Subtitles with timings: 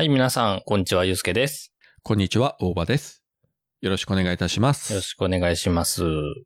[0.00, 1.74] はい、皆さん、こんにちは、ゆうすけです。
[2.02, 3.22] こんにちは、大場です。
[3.82, 4.94] よろしくお願いいたします。
[4.94, 6.04] よろしくお願いします。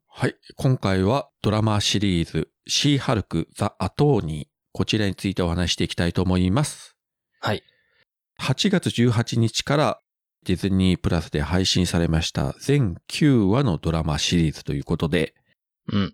[0.08, 0.34] はい。
[0.56, 4.48] 今回はドラマシリーズ、シーハルク・ザ・アトーニー。
[4.72, 6.96] こちらについてお話していきたいと思います。
[7.38, 7.62] はい。
[8.42, 10.00] 8月18日から
[10.44, 15.32] ディズニープラスで配信されました全9話のドラマシリーズということで、
[15.92, 16.12] うん。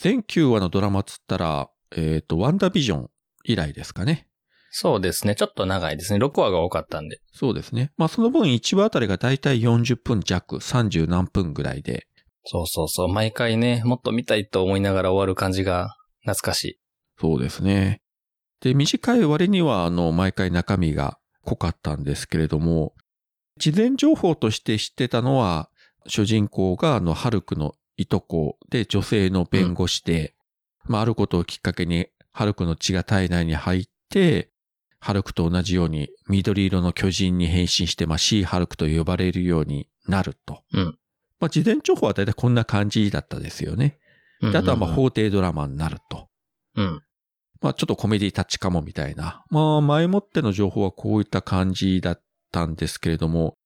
[0.00, 3.10] 全9話のドラマっつったら、えっ、と、ワンダービジョン
[3.42, 4.28] 以来ですかね。
[4.76, 5.36] そうですね。
[5.36, 6.18] ちょっと長いですね。
[6.18, 7.20] 6話が多かったんで。
[7.32, 7.92] そうですね。
[7.96, 12.08] まあその分1話あたりがだいたい40分弱、30何分ぐらいで、
[12.44, 13.08] そうそうそう。
[13.08, 16.78] 毎回ね、もっと見たいと思いながら終わる感じが懐かしい。
[17.20, 18.02] そうですね。
[18.60, 22.94] で、短い割には、あの、毎回中身が濃かったんですけれども、
[23.58, 25.70] 事前情報として知ってたのは、
[26.08, 30.34] 主人公が、あの、ハルクのいとこで女性の弁護士で、
[30.86, 34.50] まあ、あることをきっかけに、ハルクの血が体内に入って、
[35.04, 40.62] ハルクと同じように緑色の巨人に変身して、まあ、シーハルクと呼ばれるようになると。
[40.72, 40.98] うん
[41.40, 43.98] まあ、事前情報は大体こんな感じだったですよね。
[44.40, 46.30] であとは、まあ、うん法廷ドラマになると。
[46.76, 47.02] うん。
[47.60, 49.44] まあちょっとコメディタッチかもみたいな。
[49.50, 53.58] まあ前もっての情報はこういった感じだったんですけれども、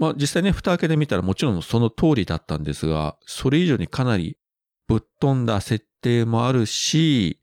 [0.00, 4.38] まあ実際ね、蓋開けてみたらもちろんその通りだったんですが、それ以上にかなり
[4.88, 7.40] ぶっ飛んだ設定もあるし、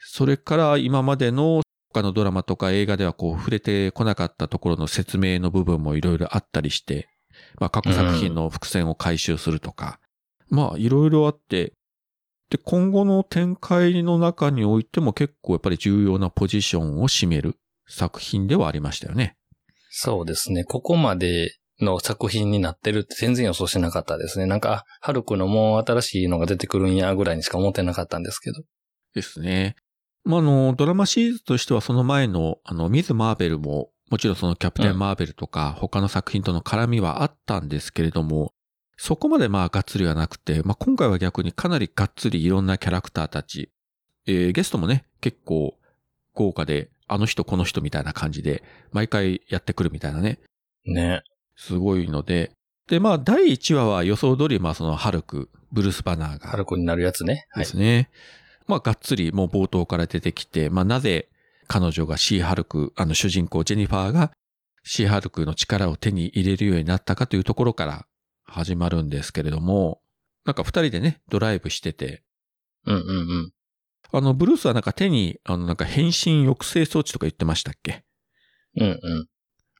[0.00, 1.62] それから今までの
[1.94, 7.08] 他のドラマとか映画ではこう触れてこなかったところの説明の部分もいろいろあったりして、
[7.60, 10.00] まあ各作品の伏線を回収するとか、
[10.48, 11.72] まあいろいろあって、
[12.50, 17.56] で、今後の展開の中においても結構やっぱり重要なポジションを占める
[17.88, 19.36] 作品ではありましたよね。
[19.90, 20.64] そうですね。
[20.64, 24.46] ここまでの作品になってるって全然予想してなかったですね。
[24.46, 28.62] なんか、あハルクのもう新しいのが出てくるんやぐらいにしか思ってなかったんですけど。
[29.14, 29.76] ですね。
[30.24, 38.52] まあ、あの、ドラマシリーズとしてはその前の、あの、ミズ・マーベルも、もちろんそのキャプテン・マーベルとか、他の作品との絡みはあったんですけれども、
[38.96, 43.70] そこまでまあ、がっつりはなくて、まあ、今回は逆にかなりがっつりいろんなキャラクターたち、
[44.26, 45.74] えーゲストもね、結構
[46.32, 50.38] 豪華で、あの人この人みたいな感じで、毎回やってくるみたいなね、
[50.86, 51.22] ね。
[51.56, 52.52] すごいので、
[52.88, 57.46] で、まあ、第1話は予想通り、まあ、その、ハルク、ブルース・バナーがハルクになるやつね。
[57.50, 57.64] はい。
[57.64, 58.10] ですね。
[58.66, 61.28] まあ、がっつりもう冒頭から出てきて、まあ、なぜ
[61.66, 64.32] 彼女がシーハルク、あの主人公ジェニファーが
[64.82, 68.06] シーハルクの力を手に入れるようになったかというところから
[68.44, 70.00] 始まるんですけれども、
[70.44, 72.22] なんか二人でね、ドライブしてて、
[72.86, 73.12] うんうんう
[73.46, 73.52] ん。
[74.12, 78.04] あの、ブルースはなんか手に、あの、なんか変身抑制装置とか言ってましたっけ？
[78.76, 79.26] うんうん。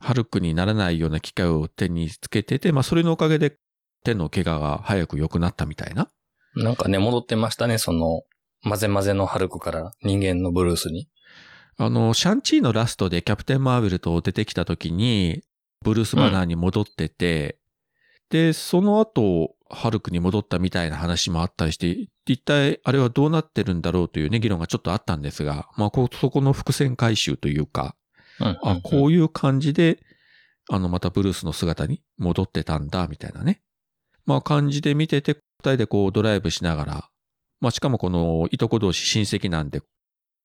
[0.00, 3.58] ハルクにならないような機械を手につけてて、まあ、それのおかげで
[4.04, 6.08] 手の怪我が早く良くなったみたいな。
[6.56, 8.22] なんかね、戻ってましたね、その、
[8.64, 11.08] 混ぜ混ぜのハルクから人間のブルースに？
[11.76, 15.42] あの、シャンチーのラストでキャプテン・マーベルと出てきた時に、
[15.82, 17.58] ブルース・バナーに戻ってて、
[18.30, 27.96] で、その後、ハルクに戻ったみたいな話もあったりして、一体あれはどうなってるんだろうというね、議論がちょっとあったんですが、まあ、こうそこの伏線回収というか、
[28.40, 29.98] うんうん、あ、こういう感じで、
[30.70, 33.60] あの、またブルースの姿に戻ってたんだ、みたいなね。
[34.26, 37.08] まあ、感じで見てて、二人でこうドライブしながら、
[37.64, 39.80] まあ、しかもこの、いとこ同士親戚なんで、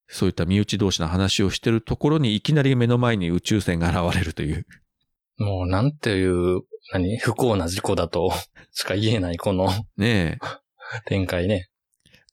[0.08, 4.66] そういった身内同士の話をしてるところにいきなり目の前に宇宙船が現れるという。
[5.38, 6.62] もうなんていう、
[6.94, 7.18] 何？
[7.18, 8.32] 不幸な事故だと
[8.72, 10.38] しか言えないこのねえ。
[11.08, 11.70] 展開ね。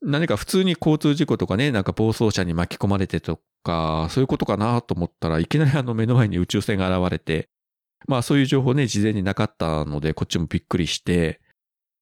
[0.02, 7.48] 何か普通に交通事故とかね、なんか暴走車に巻き込まれてとか、そういうことかなと思ったらいきなりあの目の前に宇宙船が現れて、
[8.06, 11.41] まあそういう情報ね、事前になかったので、こっちもびっくりして、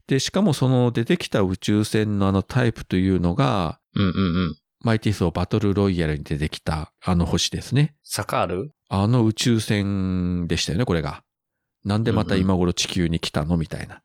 [0.07, 4.11] で、しかもその出てきた宇宙船のあのタイプというのが、うんうんう
[4.51, 4.57] ん。
[4.81, 7.95] マイティスをバトルロイヤルに出てきたあの星ですね。
[8.03, 11.23] サカールあの宇宙船でしたよね、これが。
[11.87, 13.57] なんでまた今頃地球に来たの？
[13.57, 14.03] みたいな。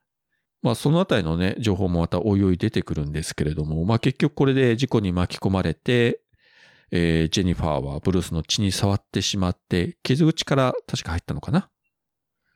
[0.62, 6.22] まあそのあたりのね、情報もまたおいおい出てくるんですけれども、まあ結局これで事故に巻き込まれて、
[6.92, 11.70] えージェニファーはブルースの血に触ってしまって、傷口から確か入ったのかな？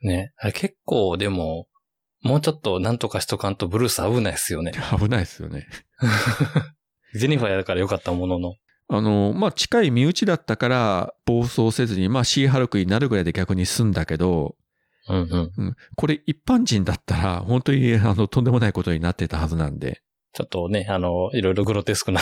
[0.00, 0.32] ね。
[0.38, 1.66] あれ結構でも、
[2.24, 4.72] もうちょっとなんとかしとかんとブルース危ないっすよね。
[4.98, 5.66] 危ないですよね。
[7.14, 8.54] ジェニファーやからよかったものの。
[8.88, 14.56] あの、まあ近い身内だったから暴走せずに、まあシーハルクになるぐらいで逆に済んだけど、
[15.08, 15.52] うんうん。
[15.56, 20.00] うん、これ一般人だったら本当にあのとんでもないことになってたはずなんで、
[20.32, 22.20] ちょっとね、あの、いろいろグロテスクな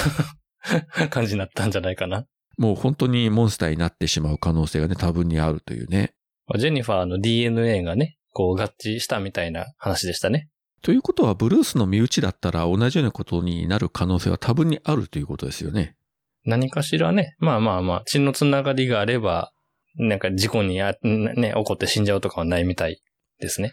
[1.10, 2.26] 感じになったんじゃないかな。
[2.58, 6.12] もう本当にモンスターになってしまう可能性がね、多分にあるというね。
[6.58, 10.48] ジェニファーの DNA がね、こう合致したみたいな話でしたね。
[10.82, 15.96] ということは、ブルースの身内だったら同じようなことになる可能性は多分にあるということですよね。
[16.44, 19.52] 何かしらね、まあまあまあ、血のつながりがあれば、
[19.96, 23.00] なんか事故にあ、ね、起こって死んじゃうとかはないみたい
[23.38, 23.72] ですね。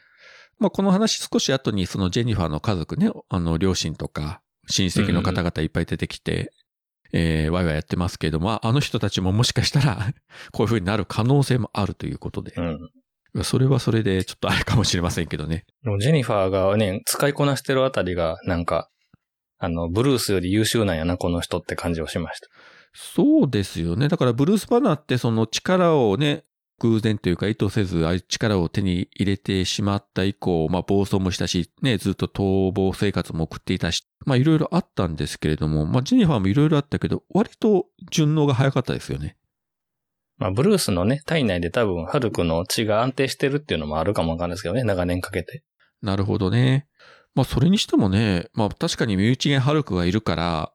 [0.60, 6.52] まあ、この話少し後にそのジェニファーの家族ね、あの、両親とか親戚の方々いっぱい出てきて、
[7.12, 10.14] えー、ワイワイやってますけれども、あの人たちももしかしたら
[10.52, 12.54] こういう風になる可能性もあるということで。
[12.56, 12.90] うん。
[13.44, 15.66] それはそれでちょっとあれかもしれませんけどね。
[16.00, 18.90] ジェニファーがね、使いこなしてるあたりが、なんか、
[19.60, 22.48] あの、ブルースより優秀なんやな、この人って感じをしました。
[22.94, 24.08] そうですよね。
[24.08, 26.44] だからブルース・バナーってその力をね、
[26.80, 39.38] 偶然というか意図せず、あ力を手に入れてしまった以降、まあ暴走もしたし、ね、ずっと逃亡生活も送っていたし、まあいろいろあったんですけれども、まあジェニファーもいろいろあったけど、割と順応が早かったですよね。
[40.40, 45.64] まあ、ブルースのね、体内で多分、ハルクの血が安定してるっていうのもあるかもわかんないですけどね、長年かけて。
[46.02, 46.88] なるほどね。
[47.36, 50.74] まあそれにしてもね、まあ確かに身内がハルクがいるから、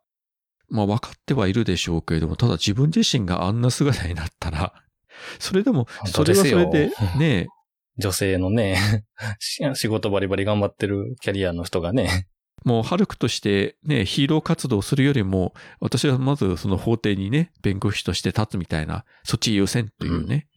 [0.69, 4.75] まあ分かってはいるでしょうけれども、ただ自分自身があんな姿になったら、
[5.39, 7.49] それでも、それはそれで、ね、
[7.97, 9.07] 女性のね、
[9.39, 12.27] し仕事バリバリ頑張ってるキャリアの人がね、
[12.65, 20.49] もうハルクとしてね、ヒーロー活動するよりも、私はまずその法廷にね、弁護士として立つみたいな、そっち優先というね、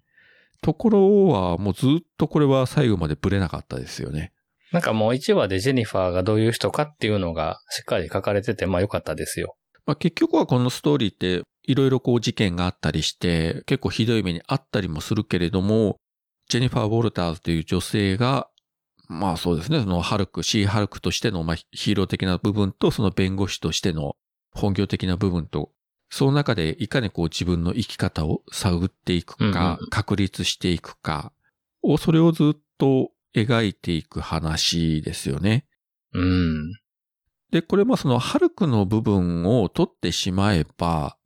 [0.62, 4.32] ところはもうずっとこれは最後までブレなかったですよね。
[4.72, 9.56] なんかもう1話でジェニファーがどういう人かっていうのがしっかり書かれてて、まあ良かったですよ。
[9.86, 15.98] まあ、結局はこのストーリーっていろいろこう事件があったりして、結構ひどい目にあったりもするけれども、
[16.50, 18.50] ジェニファー・ウォルターズという女性が、
[19.08, 24.16] まあそうですね、そのハルク、シー・ハルクとしてのまあヒーロー的な部分と、その弁護士としての
[24.52, 25.72] 本業的な部分と、
[26.10, 31.32] その中でいかにこう自分の生き方を探っていくか、確立していくか
[31.82, 35.66] を、それをずっと描いていく話ですよね。
[36.14, 36.72] うん。
[37.52, 41.18] で、これまあそのハルクの部分を取ってしまえば、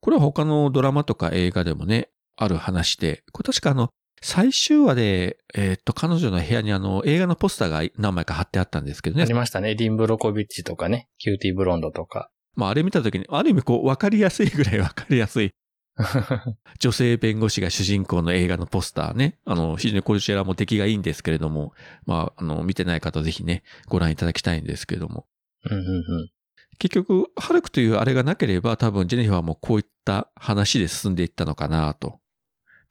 [0.00, 3.90] これは他のドラマとか映画でもね、ある話で、これ確かあの、
[4.22, 9.34] 最終話で、えーっと、彼女の部屋にあの、映画のポスターが何枚か貼ってあったんですけどねあり。
[9.34, 9.74] ましたね。
[9.74, 12.30] リン・ブロコビッチとかね、キューティー・ブロンドとか。
[12.54, 15.52] まああれ見たときに、ある意味こう、わかりやすいぐらいわかりやすい、
[16.78, 19.38] 女性弁護士が主人公の映画のポスターね。
[19.44, 21.72] あの、非常にこちらも出来がいいんですけれども、
[22.06, 25.26] まあ、あの、見てない方ぜひね、ご覧いただきたいんですけれども。
[25.70, 26.30] うんうんうん。
[26.78, 32.21] 結局、ハルクというあれがなければ多分ジェニファーもこういった話で進んでいったのかなと。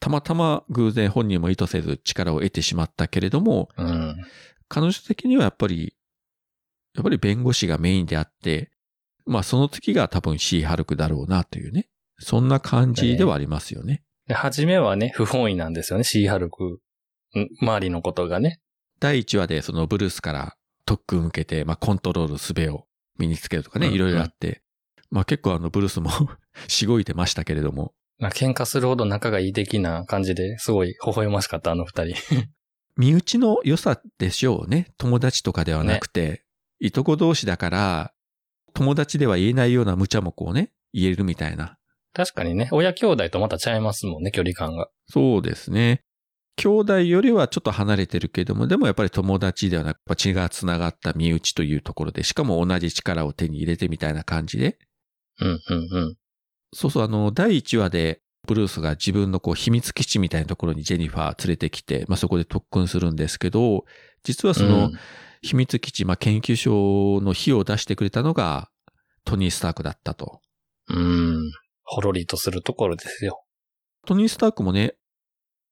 [0.02, 4.18] たまたま偶然本人も意図せず力を得てしまったけれども、うん。
[4.68, 5.96] 彼女的にはやっぱり、
[6.96, 8.72] やっぱり弁護士がメインであって、
[9.28, 11.88] まあその次が多分シー・ハルクだろうなというね。
[12.18, 14.04] そんな感じではありますよね。
[14.28, 16.80] で、初めはね、不本意なんですよね、シー・ハルク。
[17.38, 18.60] ん周りのことがね。
[19.00, 20.56] 第1話でそのブルースから
[20.86, 22.88] 特訓受けて、まあコントロール術を
[23.20, 24.64] 身につけるとかね、いろいろあって、
[25.12, 26.10] まあ結構あのブルースも
[26.68, 32.16] しごいてましたけれども、まあ喧嘩するほど仲がいい的な感じですごい微笑ましかった、あの二人。
[32.98, 34.92] 身内の良さでしょうね。
[34.98, 36.44] 友達とかではなくて、
[36.80, 38.14] いとこ同士だから、
[38.74, 41.78] 友達では言えないような無茶もこうね、言えるみたいな。
[42.14, 44.90] 確かにね、親兄弟とまたちゃいますもんね、距離感が。
[45.08, 46.04] そうですね。
[46.58, 54.78] 兄弟よりはちょっと離れてるけども、でもやっぱり友達ではなく、血が繋がった身内というところで、しかも同じ力を手に入れてみたいな感じで。
[55.40, 56.16] うん、うん、うん。
[56.74, 63.86] そうそう、あの、第1話で、ブルースが自分のこう秘密基地みたいなところにジェニファー連れてきて、まあそこで特訓するんですけど、
[64.24, 64.94] 実はその、うん
[65.42, 68.70] 秘密基地、まあ、研究所の火を出してくれたのが
[69.26, 70.42] トニー・スタークだったと。
[70.90, 71.52] うん。
[71.84, 73.44] ほろりとするところですよ。
[74.06, 74.96] トニー・スタークもね、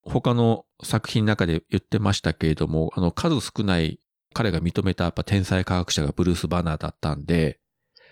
[0.04, 4.00] 他の作品の中で言ってましたけれども、あの、数少ない
[4.34, 7.60] 彼が認めたやっぱ天才科学者がブルース・バナーだったんで、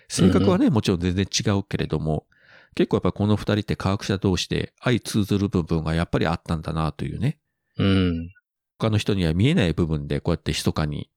[0.08, 2.26] 性格はね、もちろん全然違うけれども、
[2.74, 7.38] 結構やっぱこの二人って科学者同士で相通ずる部分がやっぱりあったんだなというね。
[7.78, 8.28] うん。
[8.78, 11.10] 他の人には見えない部分でこうやって密かに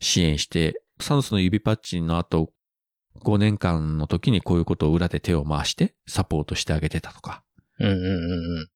[0.00, 2.52] 支援して、サノスの指パッチンの後、
[3.22, 7.42] 5年間の時にこういうことを裏で手を回してサポートしてあげてたとか。
[7.78, 8.68] うん、うん、うん、うん。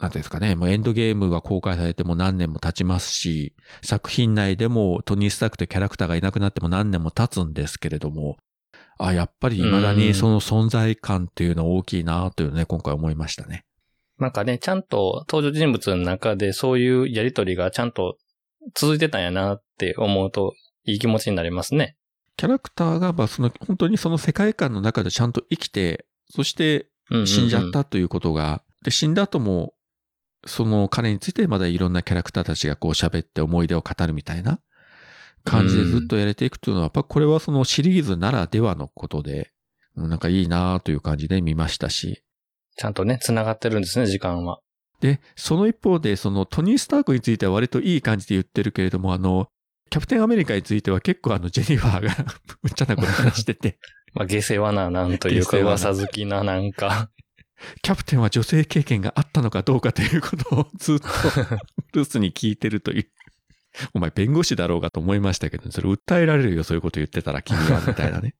[0.00, 8.36] なんですかね、もうエンドゲームが公開されても何年も経ちますし、作品内でもトニー・スタークというキャラクターがいなくなっても何年も経つんですけれども、
[9.06, 13.64] あ、やっぱり未だにその存在感っていうのは大きいなというね、今回思いましたね。
[14.18, 18.16] なんかね、ちゃんと登場人物の中でそういうやりとりがちゃんと
[18.74, 20.54] 続いてたんやなって思うと
[20.84, 21.96] いい気持ちになりますね。
[22.36, 29.74] キャラクターが、まあ、その、本当にその世界観の中でちゃんと生きて、そしてうんうんうん死んじゃったということが、で、死んだ後も、
[30.46, 34.58] その彼についてまだいろんなキャラクターたちがこう喋って思い出を語るみたいな
[35.44, 39.52] 感じでずっとやれていくというのは、やっぱこれはそのシリーズならではのことで、
[39.96, 42.22] うんなんかいいなという感じで見ましたし、
[42.76, 44.60] ちゃんとね、繋がってるんですね、時間は。
[45.00, 49.48] で、その一方で、そのトニー・スタークについては割といい感じで言ってるけれども、あの、
[49.90, 52.24] キャプテンアメリカについては結構あの、 ジェニファーが
[52.62, 53.78] むっちゃなこと話してて、
[54.14, 57.10] まあ、下世話な、なんというか、噂好きな、なんか。
[57.82, 61.06] キャプテンは女性経験があったのかどうかということをずっと
[61.94, 63.08] ルースに聞いてるという。
[63.94, 68.34] お前弁護士だろうがと思いましたけど、それ訴えられるよ、そういうこと言ってたら君は、みたいなね。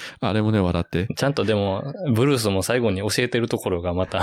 [0.20, 4.22] あれもね、笑って、ちゃんとでも、ブルースも最後に教えてるところがまた、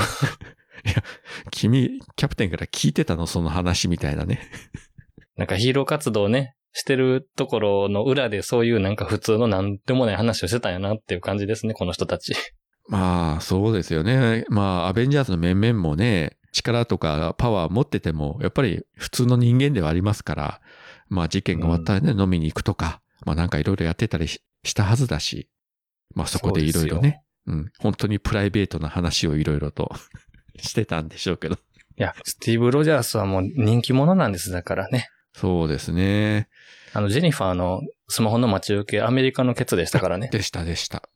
[1.52, 4.42] 君、キャプテンから聞いてたのその話みたいなね。
[5.38, 12.36] なんかヒーロー活動ね、してるところの裏でそういうなんか普通のなんでもない話をしてたんやなっていう感じですね、この人たち。
[12.88, 14.46] まあ、そうですよね。
[14.50, 20.62] まあ、アベンジャーズの面々もね、力とかパワー持ってても、やっぱり普通の人間ではありますから、
[21.10, 25.50] まあ事件が終わったらね、飲みに行くとか、まあなんかいろいろやってたりししたはずだし、
[26.16, 29.94] まあそこでいろいろね、うん、本当にプライベートな話をいろいろと
[30.58, 31.56] してたんでしょうけど。
[31.56, 31.58] い
[31.98, 35.10] や、スティーブ・ロジャースはもう人気者なんです、だからね。
[35.34, 36.48] そうですね。
[36.94, 40.30] あの、ジェニファーのスマホの待ち受け、アメリカのケツでしたからね。
[40.32, 41.10] でした、でした。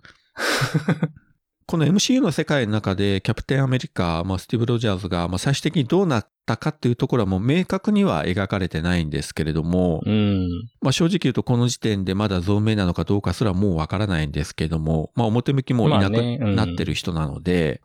[1.68, 10.48] この MCU の世界の中で、キャプテンアメリカ、まあ、スティーブ・ロジャーズが、まあ、最終的にどうなったかっていうところはもう明確には描かれてないんですけれども、うん。
[10.82, 16.22] まあ、正直言うとこの時点でまだ存命なのかどうかすらもうわからないんですけども、まあ、表向きもういなく
[16.56, 17.82] なってる人なので、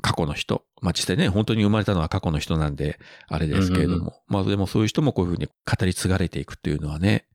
[0.00, 0.64] 過去の人。
[0.80, 7.26] まあ、実際ね、本当に生まれたのは過去の人なんで、あれですけれども、うんまあ、でもそういう人もこういうふうに語り継がれていくっていうのはね、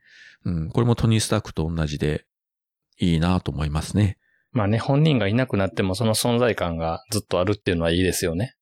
[0.45, 2.25] うん、これもトニー・スタークと同じで、
[3.01, 4.17] いいなと思いますね。
[4.51, 8.55] まあね、本人がいなくなってもその存在感がずっとあるっていうのはいいですよね。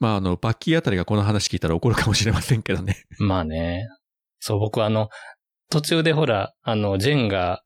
[0.00, 3.04] まあ、あの、バッキーあたりがこの話聞いたら怒るかもしれませんけどね。
[3.18, 3.88] まあね。
[4.40, 5.08] そう、僕あの、
[5.70, 7.62] 途中でほら、あの、ジェンが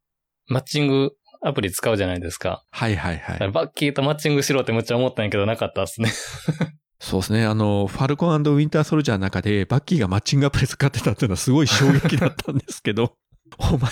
[0.49, 1.12] マッチング
[1.43, 2.64] アプリ使うじゃないですか。
[2.71, 3.50] はいはいはい。
[3.50, 6.11] バッキーとマッチングしろってむっちゃ思ったんやけどなかったっすね。
[7.00, 7.45] そうですね。
[7.45, 13.17] あの、ファルコンウィンターソルジャーの中で、バッキーがマッチングアプリ使ってたっていうのはすごい衝撃だったんですけど、
[13.59, 13.91] お前、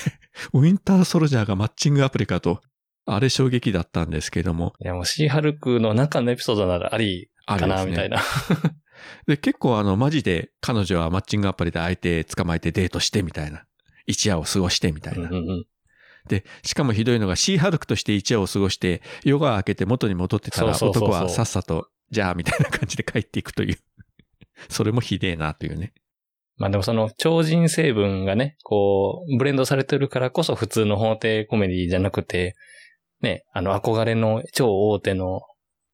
[0.52, 2.62] ウィンターソルジャーがマッチングアプリかと、
[3.06, 7.90] あれ衝撃だったんですけども、いやもうシーハルクの中のエピソードならありかな、ね。
[7.90, 8.20] みたいな。
[9.26, 13.64] で、結構あの、マジで彼女はマッチングアプリで相手捕まえてデートしてみたいな。
[14.06, 15.28] 一夜を過ごしてみたいな。
[15.28, 15.64] うんうんうん
[16.26, 23.78] で、しかもひどいのがシーハルクとして一夜を過ごして、夜が明けて元に戻ってたら、男はさっさと、じゃあ、みたいな感じで帰っていくという。
[24.68, 25.94] それもひでえなというね。
[26.58, 32.54] まあでもその超人成分がね、こう、ブレンドされてるからこそ普通の法廷コメディじゃなくて、
[33.20, 35.42] ね、あの憧れの超大手の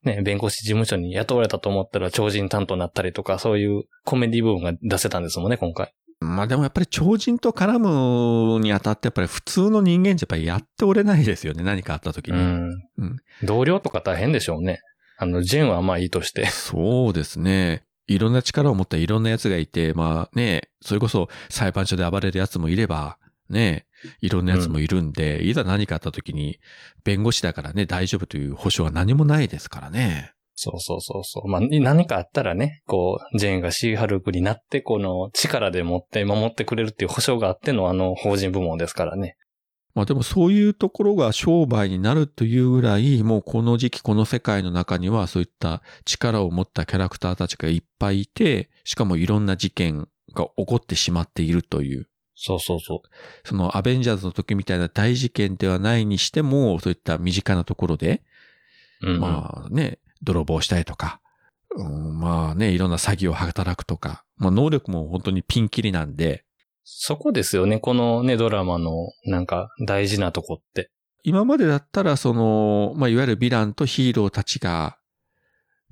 [0.07, 5.93] ね、弁護士事務所に雇われたと思ったら超人担当になったりとか、そういうコメディ部分が出せたんですもんね、今回。
[6.21, 11.63] まあでもやっぱり超人と絡むにあたってやっぱり普通の人間じゃやっぱりやっておれないですよね。
[11.63, 12.39] 何かあった時に。
[12.39, 12.71] うん。
[12.99, 14.81] うん同僚とか大変でしょうね。
[15.19, 16.47] あの、ジェンはまあいいとして。
[16.47, 17.85] そうですね。
[18.07, 23.19] いろんな力を持ったいろんな奴がいて、まあね、それこそ裁判所で暴れる奴もいれば、
[23.49, 23.86] ね、
[24.21, 26.59] いろんな奴もいるんで、いざ何かあった時に、
[27.05, 30.33] 弁護士だからね、大丈夫という保証は何もないですからね。
[30.55, 31.49] そうそうそうそう。
[31.49, 39.37] まあ、何かあったらね、こう、ジェーンがシーハルクになって、この力で持って守ってくれるっていう保証があってのあの法人部門ですからね。
[39.95, 52.09] まあでもそういうところが商売になるというぐらい、もうこの時期この世界の中にはそういった力を持ったキャラクターたちがいっぱいいて、しかもいろんな事件が起こってしまっているという。
[52.37, 53.49] そうそうそう。
[53.49, 58.23] そのアベンジャーズの時みたいな大事件ではないにしても、そういった身近なところで、
[59.03, 61.21] うんうん、まあね、泥棒したりとか、
[61.75, 66.45] うん、まあね、いろんな詐欺を働くとか、まあ能力も本当にピンキリなんで、
[66.85, 70.91] そこですよね、このね、ドラマのなんか大事なとこって。
[71.25, 74.97] 今までだったら、その、まあ、いわゆるヴィランとヒーローたちが、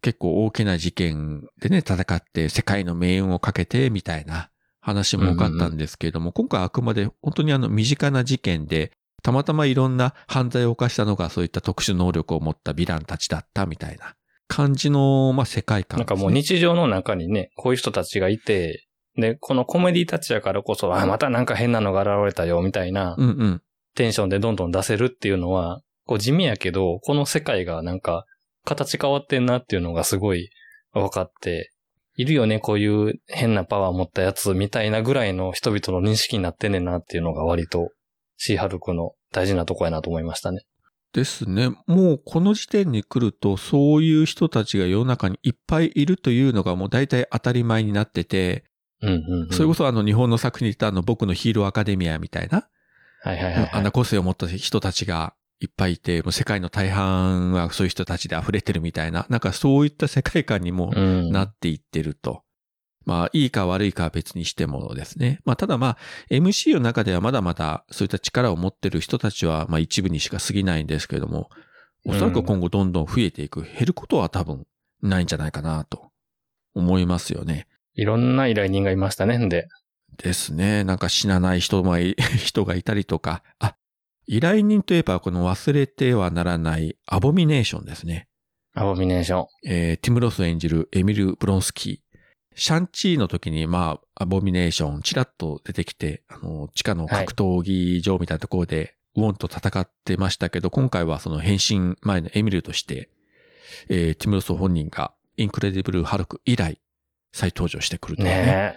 [0.02, 4.50] 結構大きな事件でね、戦って世界の命運をかけて、みたいな
[4.84, 14.14] 話も多かったんですけれども、今回はあくまで本当にあの身近な事件で、たまたまいろんな犯罪を犯したのがそういった特殊能力を持ったヴィランたちだったみたいな
[14.46, 16.00] 感じの、まあ、世界観ね。
[16.02, 18.86] なんかもう日常の中にね、こういう人たちがいて、
[19.16, 23.62] で、このコメディたちやからこそ、あ、またなんか変なのが現れたよ、みたいなうんうん。
[23.94, 28.26] テンションでどんどん出せるっていうのは、こう地味やけど、この世界がなんか
[28.64, 30.50] 形変わってんなっていうのがすごい
[30.92, 31.72] 分かって、
[32.16, 37.90] いるよね、こういう変なパワー持ったやつみたいなぐらいの人々の認識になってんねんなっていうのが割と
[38.36, 40.64] シーハルクの大事なとこやなと思いましたね。
[41.12, 41.70] ですね。
[41.86, 48.64] もうこの時点に来ると、そういう人たちが世の中にいっぱいいるというのがもう大体当たり前になってて、
[49.00, 49.48] うんうん、うん。
[49.50, 52.68] それこそあの日本の作品で言ったあの僕のヒーローアカデミアみたいな、
[53.22, 53.70] はいはいはい、はい。
[53.72, 61.32] あんな個性を持った人たちがいっぱいいて、もう世界の大半はそういう人たちで溢れてるみたいな、なんかそういった世界観にもうん。
[61.32, 62.42] なっていってると。
[63.06, 65.40] まあ、いいか悪いかは別にしてもですね。
[65.44, 65.96] まあ、ただまあ、
[66.30, 71.50] MC の中ではまだまだそういった力を持ってる人たちは、まあ一部にしか過ぎないんですけれども、
[72.06, 74.66] おそらく今後どんどん増えていく、減ることは多分
[75.02, 76.10] ないんじゃないかなと
[76.74, 77.66] 思いますよね。
[77.94, 79.68] いろんな依頼人がいましたね、んで。
[80.16, 80.84] ですね。
[80.84, 83.42] なんか死なない人もい、 人がいたりとか。
[83.58, 83.76] あ、
[84.26, 88.28] 依頼人といえばこの忘れてはならないアボミネーションですね。
[88.74, 89.46] アボミネーション。
[89.66, 92.18] えーティム・ロス演じるエミル・ブロンスキー。
[92.56, 103.10] シャンチーの時に、まあ、アボミネーション、チラッと出てきて、あの、地下の格闘技場みたいなところで、ウォンと戦ってましたけど、今回はその変身前のエミルとして、
[103.88, 106.80] えーティム・ロス本人が、インクレディブル・ハルク以来、
[107.32, 108.30] 再登場してくるとね。
[108.30, 108.74] ね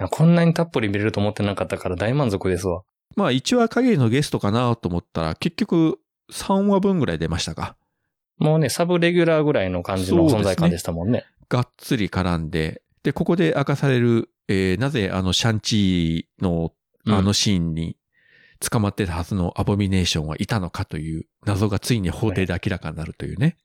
[0.00, 0.06] え。
[0.10, 2.82] こんなにたっぷり見れると思ってなかったから大満足ですわ。
[3.16, 5.98] まあ、1話限りのゲストかなと思ったら、結局、
[6.32, 7.76] 3話分ぐらい出ましたか。
[8.38, 11.24] もうね、サブレギュラーぐらいの感じの存在感でしたもんね。
[11.48, 16.72] がっつり絡んで、で、ここで明かされる、えーなぜあのシャンチーの
[17.04, 17.96] うんあのシーンに
[18.60, 23.56] 捕まってたはずのアボミネーションはいたのかという謎がついに法廷で明らかになるというね。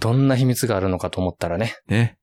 [0.00, 1.76] どんな秘密があるのかと思ったらね。
[1.88, 2.18] ね。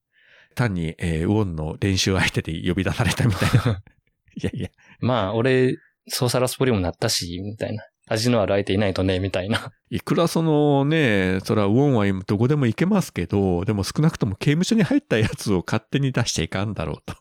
[0.55, 3.81] 単に、えーウォンの練習相手で呼び出されたみたいな。
[4.35, 7.83] いやいや、まあ、俺、ソーサラスポリもなったし、みたいな。
[8.09, 9.71] 味のある相手いないとね、みたいな。
[9.89, 17.15] いくらそのね、それはウォンは今どこでも行けますけど、でも少なくとも刑務所に入ったやつを勝手に出しちゃいかんだろうと。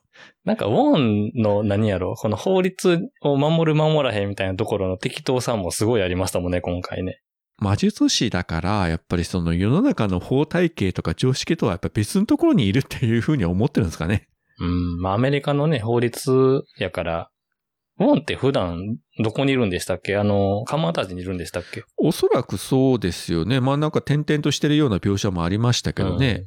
[0.44, 7.20] なんか、ウォンの何やろこの法律を守る守らへんみたいなところの適当さもすごいありましたもんね、今回ね。
[7.58, 14.28] 魔術師だから、やっぱりその世の中の法体系とか常識とはやっぱ別のところにいるっていうふうに思ってるんですかね。
[14.58, 15.00] うん。
[15.00, 17.30] まあ、アメリカのね、法律やから、
[17.98, 20.16] ウォンって普段どこにいるんでしたっけ？
[20.16, 21.84] あの、カマータージにいるんでしたっけ？
[21.98, 23.60] おそらくそうですよね。
[23.60, 26.46] まあなんか点々としてるような描写もありましたけどね。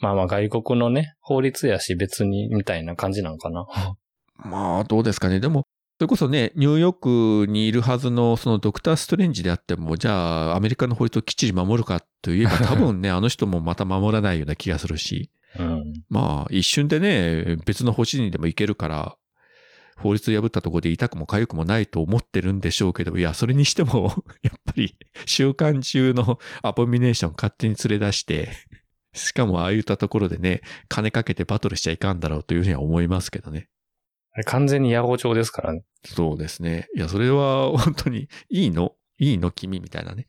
[0.00, 3.66] まあまあ外国のね、法律やし別にみたいな感じなのかな。
[4.36, 5.40] まあどうですかね。
[5.40, 5.64] でも、
[5.98, 15.30] それこそね、ニューヨークにいるはずのそのドクター・ストレンジであっても、じゃあアメリカの法律をきっちり守るかといえば 多分ね、あの人もまた守らないような気がするし。
[15.58, 15.92] うん。
[16.10, 19.16] まあ一瞬でね、別の星にでも行けるから、
[19.96, 28.50] 法律破ったところで痛くも痒くもないと思ってるんでしょうけど、いや、それにしても、 やっぱり、週間中のアボミネーション勝手に連れ出して、
[29.14, 33.68] しかもああいったところでね、金かけてバトルしちゃいかんだろうというふうには思いますけどね。
[34.32, 35.82] あれ完全に野号帳ですからね。
[36.04, 36.88] そうですね。
[36.94, 38.92] いや、それは本当に、いいの？
[39.18, 40.26] いいの君みたいなね。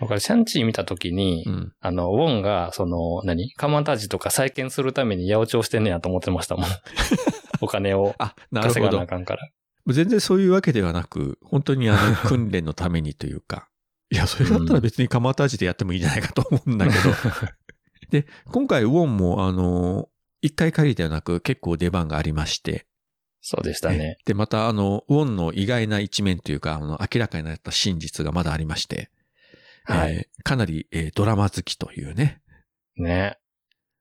[0.00, 1.72] だからシャンチー見たときに、うん。
[1.80, 3.52] あの、ウォンが、その、何？
[3.52, 6.66] カマンタージとか再建するために八百長してんねやと思ってましたもん。
[7.62, 8.14] お金を
[8.52, 9.06] 稼がなあ。
[9.06, 9.50] かんから。
[9.86, 13.68] 全然そういうわけではなく、本当にあの、 訓練のためにというか。
[14.10, 17.14] いや、それだったら別にカマタージでやってもいいんじゃないかと思うんだけど。
[18.10, 20.08] で、今回ウォンも、あの、
[20.40, 22.86] 一回限りではなく結構出番がありまして。
[23.40, 24.18] そうでしたね。
[24.24, 29.10] で、またあの、ウォンの意外な一面というか、あの、明らかになった真実がまだありまして。
[29.84, 32.42] はいえーかなり、えードラマ好きというね。
[32.96, 33.38] ね。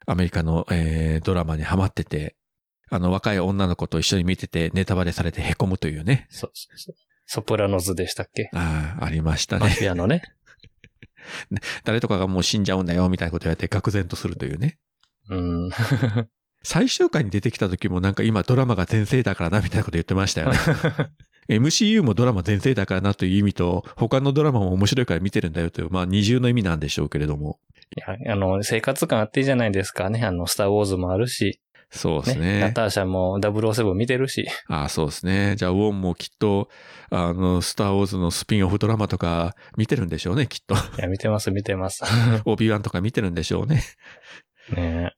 [0.05, 2.35] アメリカの、えードラマにハマってて、
[2.89, 6.27] あの、若い女の子と一緒に見ててネタバレされて凹むというね。
[6.29, 6.93] そ、そ
[7.25, 8.49] ソプラノズでしたっけ？
[8.53, 9.73] ああ、ありましたマね。
[9.73, 10.21] フィアの ね。
[11.83, 14.77] 誰とかがもう死んじゃうんだよ、みたいなこと言われて愕然とするというね。
[15.29, 15.69] うん。
[16.63, 20.57] 最終回に出てきた時もなんか今ドラマが全盛だからな、みたいなこと言ってましたよね。
[21.49, 27.59] MCU もドラマ全盛だからなという意味と、他のドラマも面白いから見てるんだよという、まあ二重の意味なんでしょうけれども。
[27.95, 30.23] いや、あの、生活感あっていいじゃないですかね。
[30.23, 32.59] あの、スターウォーズもあるし、そうですね。
[32.59, 32.73] ナね。
[32.73, 34.45] ターシャも007見てるし。
[34.67, 35.55] ああ、そうですね。
[35.55, 36.69] じゃあ、ウォンもきっと、
[37.09, 40.75] あの、スターウォーズのスピンオフドラマとか見てるんでしょうね、きっと。
[40.75, 42.03] いや、見てます、見てます。
[42.45, 43.83] オビワンとか見てるんでしょうね。
[44.75, 45.13] ね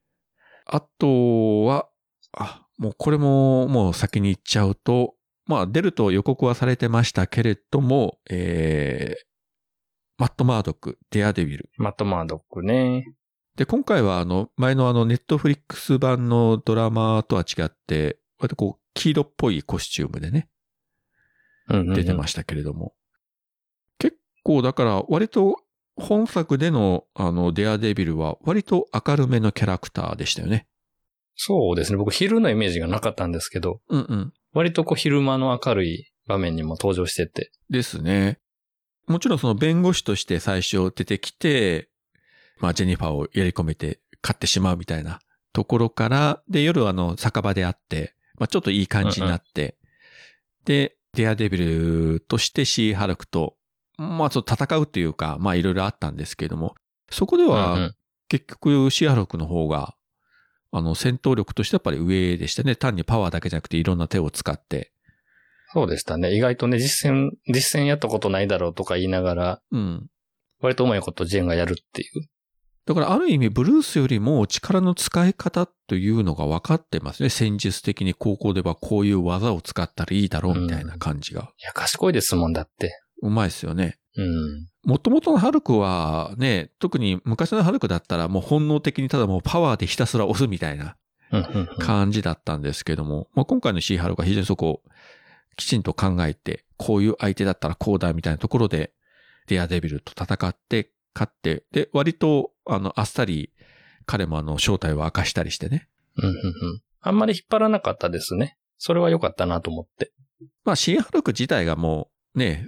[0.66, 1.90] あとは、
[2.34, 5.16] あ、もうこれももう先に言っちゃうと、
[5.48, 9.24] まあ出ると予告はされてましたけれども、えー、
[10.20, 11.72] マット・マードック、デアデビル。
[11.78, 13.16] マットマードックね。
[13.60, 20.48] で、今回はあの、前のあの、ネットフリックス版のドラマとは違って、割とこう、黄色っぽいコスチュームでね、
[21.68, 22.94] 出てましたけれども。
[23.98, 25.58] 結構だから、割と
[25.98, 30.66] 本作でのあの、デアデビルは割と明るめのキャラクターでしたよね。
[31.36, 31.98] そうですね。
[31.98, 34.34] 僕、昼のイメージがなかったんですけど、うんうん。
[34.54, 37.52] 割とこう、昼間の明るい場面にも登場してて。
[37.70, 38.40] ですね。
[39.08, 41.89] もちろんその弁護士として最初出てきて、
[42.60, 45.20] まあジェニファーをやり込めて勝ってしまうみたいな
[45.54, 49.78] ところから、で夜あの酒場で会って、まあちょっといい感じになって、
[50.66, 53.56] で、デアデビルとしてシー・ハルクと、
[53.98, 56.76] まあ、そう戦うっていうか、まあ、いろいろあったんですけれども、
[57.10, 57.96] そこでは、ん
[58.28, 59.96] 結局、シアロクの方が、
[60.72, 62.76] あの、戦闘力としてやっぱり上でしたね。
[62.76, 64.92] 単にパワーだけじゃなくていろんな手を使って。
[65.74, 66.36] そうでしたね。
[66.36, 70.08] 意外とね、実践、実践やったことないだろうとか言いながら、うん。
[70.62, 72.30] 割とうまいことジェンがやるっていう。
[72.90, 77.30] だからある意味ブルースよりも力の使い方というのが分かってますね。
[77.30, 81.52] 戦術的に高校ではこういう技を使ったらいいだろうみたいな感じが。
[81.60, 83.00] いや、賢いですもんだって。
[83.22, 84.00] うまいですよね。
[84.18, 84.68] うん。
[84.84, 90.96] もともとのハルクはね、特に昔のハルクだったらもう本能的にただもうパワーでひたすら押すみたいな
[91.32, 94.82] うんうんうん感じだったんですけども、まあ、今回のシーハルクは非常にそこを
[95.58, 98.94] きちんと考えて、こういう相手だったらこうだみたいなところで、
[99.46, 103.52] デアデビルと戦って、勝って、で、割と、あの、あっさり
[104.06, 105.88] 彼もあの正体を明かしたりしてね。
[106.18, 106.40] うんうんう
[106.76, 108.58] んあんまり引っ張らなかったですね。
[108.78, 110.12] それは良かったなと思って。
[110.66, 112.68] まあ、シーハルク自体がもうね、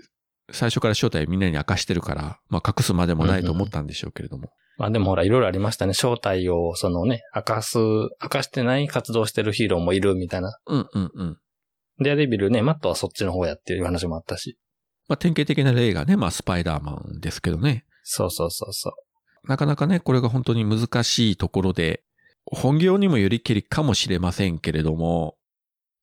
[0.51, 4.51] 最初から正体みんなに明かしてるから、まあ、隠すまでもないと思ったんでしょうけれども。
[4.77, 5.93] まあでもほら、いろいろありましたね。
[5.93, 10.57] 正体を、そのね、明かす、明かしてない活動してるヒーローもいるみたいな。
[10.65, 11.37] うんうんうん。
[11.99, 14.57] デアデビルね、マットはそっちの方やっていう話もあったし。
[15.07, 17.85] まあ、典型的な例がね、まあ、スパイダーマンですけどね。
[18.03, 19.47] そうそうそうそう。
[19.47, 22.03] なかなかね、これが本当に難しいところで、
[22.45, 25.35] 本業にもよりけりかもしれませんけれども、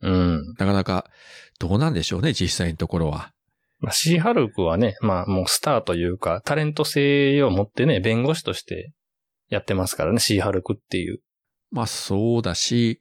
[0.00, 0.54] うん。
[0.58, 1.10] なかなか
[1.58, 3.32] どうなんでしょうね、実際のところは。
[3.80, 8.92] まあ、シーハルクはね、まあもうスターというか、タレント性を持ってね、弁護士として
[9.48, 11.20] やってますからね、シーハルクっていう。
[11.70, 13.00] まあそうだし、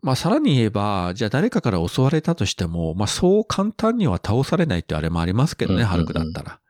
[0.00, 6.60] まあさらに言えば、じゃあ誰かから襲われたとしても、まあそう簡単には倒されないってあれもありますけどね、うんうんうんハルクだったら。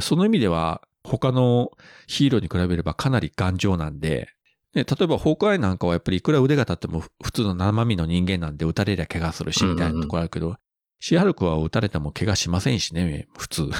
[0.00, 1.70] その意味では、他の
[2.06, 4.28] ヒーローに比べればかなり頑丈なんで、
[4.74, 10.56] ね、例えばホークアイなんかはやっぱりいくら腕が立っても普通の生身の人間なんで撃たれりゃ怪我するし、みたいなところあるけど、
[11.00, 13.70] シハルクは撃たれても怪我しませんしね、普通。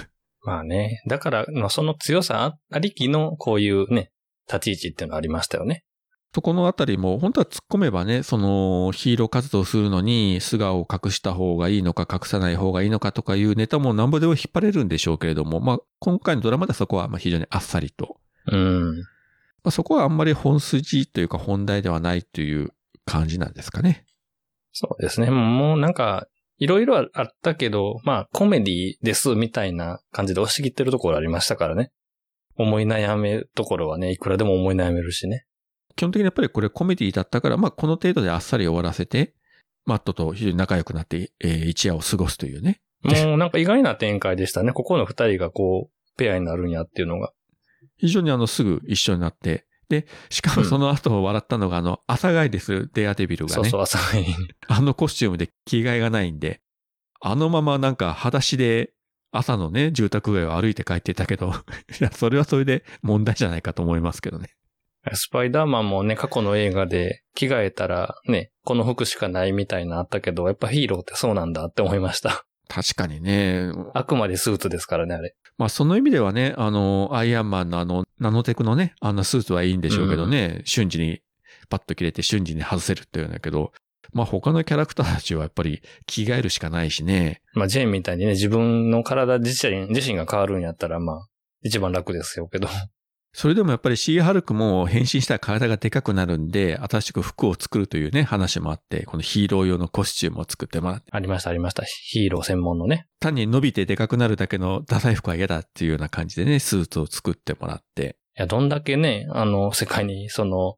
[0.43, 1.03] まあね。
[1.09, 4.11] だから、その強さありきのこういうね、
[4.47, 5.85] 立ち位置っていうのありましたよね。
[6.37, 18.19] そこのあたりも、本当は突っ込めばね、そのヒーロー活動するのに素顔を隠した方がいいのか隠さない方がいいのかとかいうネタもなんぼでも引っ張れるんでしょうけれども、まあ今回のドラマではそこはまあ非常にあっさりと。
[18.53, 18.99] うん。
[18.99, 19.05] ま
[19.65, 22.75] あ、そこはあんまり本筋というか本題ではないという
[23.07, 24.05] 感じなんですかね。
[24.73, 25.31] そうですね。
[25.31, 26.27] もうなんか、
[26.59, 31.93] いろいろあったけど、まあコメディですみたいな感じで押し切ってるところありましたからね。
[32.57, 35.47] 思い悩めるところはね、いくらでも思い悩めるしね。
[35.97, 39.35] 基本的にやっぱりこれコメディだったから、まあこの程度であっさり終わらせて、
[39.87, 42.81] マットと非常に仲良くなって、えー一夜を過ごすというね。
[43.03, 44.73] もうなんか意外な展開でしたね。
[44.73, 47.33] ここの二人がこう、ペアになるんやっていうのが。
[47.97, 54.35] 非常にあのすぐ一緒になって、で、しかもその後笑ったのがあの、朝帰りするデアデビルがね、そうそう、朝に。
[54.67, 56.61] あのコスチュームで着替えがないんで、
[57.21, 58.93] あのままなんか裸足で
[59.31, 61.53] 朝のね、住宅街を歩いて帰ってたけど、
[62.13, 64.51] それはそれで問題じゃないかと思いますけどね。
[65.15, 72.45] スパイダーマンもね、過去の映画で着替えたらね、この服しかないみたいなあったけど、やっぱヒーローってそうなんだって思いました。
[72.69, 73.71] 確かにね。
[73.95, 75.37] あくまでスーツですからね、あれ。
[75.59, 81.21] まあその意味ではね、あの、アイアンマンのあの、ナノテクのね、あのスーツはいいんでしょうけどね、瞬時に
[81.69, 83.73] パッと切れて瞬時に外せるっていうんだけど、
[84.13, 87.43] まあ他のキャラクターたちはやっぱり着替えるしかないしね。
[87.55, 91.27] まあ、ジェーンみたいにね、自分の体自身、自身が変わるんやったら、まあ、
[91.63, 92.69] 一番楽ですよけど。
[93.39, 101.83] それでもやっぱりシーハルクも変身したら体がでかくなるんで、新しく服を作るというね、話もあって、このヒーロー用のコスチュームを作ってもらって、ありました、ありました。
[101.85, 103.09] ヒーロー専門のね。
[103.21, 108.17] 単に伸びてでかくなるだけのダサい服は嫌だっていうような感じでね、スーツを作ってもらって。
[108.39, 110.77] いや、どんだけね、あの、世界に、その、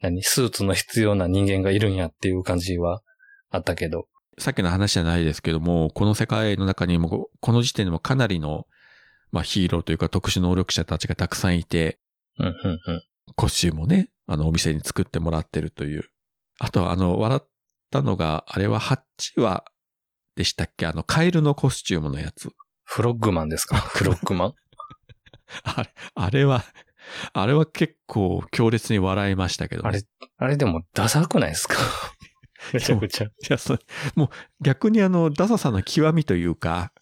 [0.00, 3.02] 何、スーツの必要な人間がいるんやっていう感じは
[3.50, 4.08] あったけど。
[4.36, 8.66] さっきの話じゃないですけども、この世界の中にも、この時点でもかなりの、
[9.32, 11.98] まあヒーローというか特殊能力者たちがたくさんいて、
[12.38, 12.54] うん、うん、
[12.86, 13.02] うん。
[13.36, 16.04] コスチュームをね、あのお店に作ってもらってるという。
[16.58, 17.46] あと、あの、笑っ
[17.90, 18.98] たのが、あれは8
[19.40, 19.64] 話
[20.36, 20.86] でしたっけ？
[20.86, 22.50] あの、カエルのコスチュームのやつ。
[22.84, 23.76] フロッグマンですか？
[23.80, 24.54] フロッグマン？
[25.64, 26.64] あれ、あれは、
[27.32, 29.88] あれは結構強烈に笑いましたけど、ね。
[29.88, 30.02] あれ、
[30.38, 31.76] あれでもダサくないですか？
[32.74, 33.24] めちゃくちゃ。
[33.24, 33.78] いや、そ
[34.14, 34.28] もう
[34.62, 36.92] 逆にあの、ダサさの極みというか、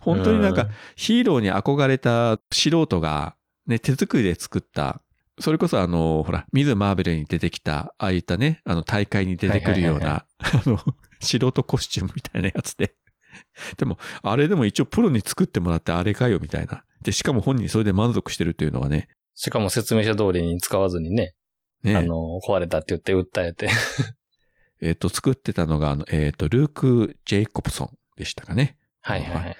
[0.00, 5.02] 本当になんかヒーローに憧れた素人がね、手作りで作った、
[5.38, 10.78] それこそあの、ほら、ミズ・マーベルに出てきた、ああいったね、あの大会に出てくるような、あの、
[11.20, 12.94] 素人コスチュームみたいなやつで。
[13.76, 16.82] でも、あれでも一応プロに作ってもらってあれかよみたいな。
[17.02, 21.34] で、しかも本人それで満足してるっていうのはね、しかも説明書通りに使わずにね、
[21.84, 23.68] ね、あの、壊れたって言って訴えて。
[24.80, 28.76] えっ、と、作ってたのが、あの、えっ、と、ルーク・ジェイコブソンでしたかね。
[29.00, 29.56] はいはいはい。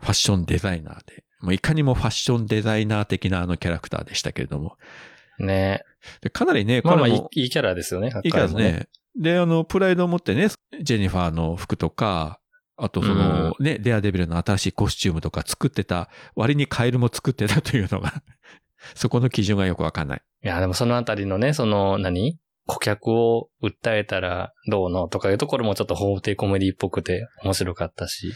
[0.00, 4.76] ファッションデザイナーで、もういかにもファッションデザイナー的なあのキャラクターでしたけれども。
[5.38, 5.82] ね
[6.20, 8.10] でかなりね、まあまあいいキャラですよね。
[8.24, 8.88] いいから彼もね。
[9.16, 10.48] で、あの、プライドを持ってね、
[10.82, 12.40] ジェニファーの服とか、
[12.76, 18.22] あとその、ね、デアデビルの新しいコスチュームとか作ってた、割にカエルも作ってたというのが、
[18.94, 20.22] そこの基準がよくわかんない。
[20.42, 28.32] いや、でもそのあたりのね、その何、顧客を訴えたらどうのとかいうところもちょっと法廷コメディっぽくて面白かったし。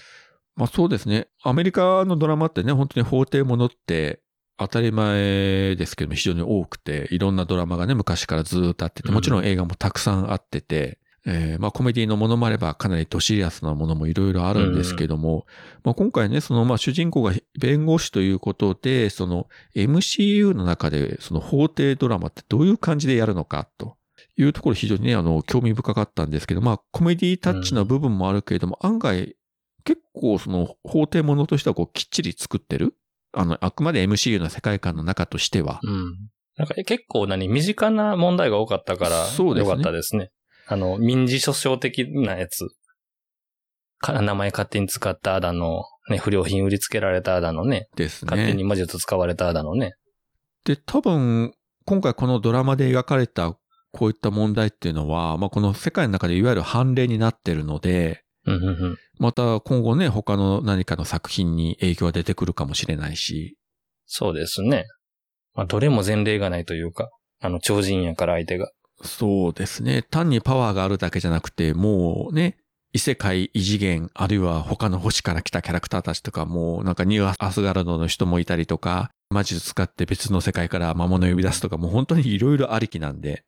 [0.57, 1.29] まあそうですね。
[1.43, 4.21] アメリカのドラマってね、本当に法廷ものって
[4.57, 15.47] 当たり前ですけども非常に多くて、いろんなドラマがね、昔からずーっとあってて、もちろん映画もたくさんあってて、えーまあコメディのものもあればかなりドシリアスなものもいろいろあるんですけども、
[15.83, 23.97] まあ今回ね、そのまあ主人公が弁護士ということで、その MCU の中でその法廷ドラマってどういう感じでやるのかと
[24.37, 29.35] いうところ非常にね、あの、興味深かったんですけど、まあコメディタッチな部分もあるけれども、案外
[29.85, 32.95] 結構その法廷ものとしてはこうきっちり作ってる？
[33.33, 35.81] あの、あくまで MCU の世界観の中としては。
[35.83, 36.15] うん。
[36.57, 40.31] なんか結構何、身近な問題が多かったから、そうですねよかったですね。
[40.69, 42.69] あの、民事訴訟的なやつ。
[43.99, 48.65] か名前勝手に使っただの、ね、不良品売りつけられただのね、です勝手にね。
[48.65, 49.95] 魔術使われただのね。
[50.65, 51.55] で、多分、
[51.87, 53.59] 今回このドラマで描かれた
[53.93, 58.99] こういった問題っていうのは、まあこの世界の中でいわゆる判例になってるので、うんうんうん。
[59.19, 63.57] また今後ね、他の何かの作品に影響が出てくるかもしれないし、
[64.07, 64.85] そうですね。
[65.55, 68.71] まあ、どれも前例がないというか、あの、超人やから相手が。
[69.03, 70.03] そうですね。
[70.03, 72.57] 単にパワーがあるだけじゃなくて、もうね、
[72.93, 83.43] 異世界、異次元、あるいは他の星から来たキャラクターたちとか、もうなんかニューアスガルドの人もいたりとか、魔術使って別の世界から魔物を呼び出すとか、もう本当にいろいろありきなんで、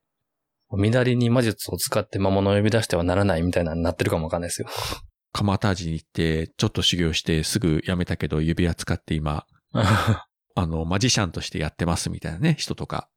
[0.71, 4.69] 乱に魔術を使って魔物を呼び出してはならないみたいなのになってるかもわかんないですよ。
[5.33, 13.09] カマタージに行って、ちょっと修行してすぐ辞めたけど指輪使って今、 あの、マジシャンとしてやってますみたいなね、人とか。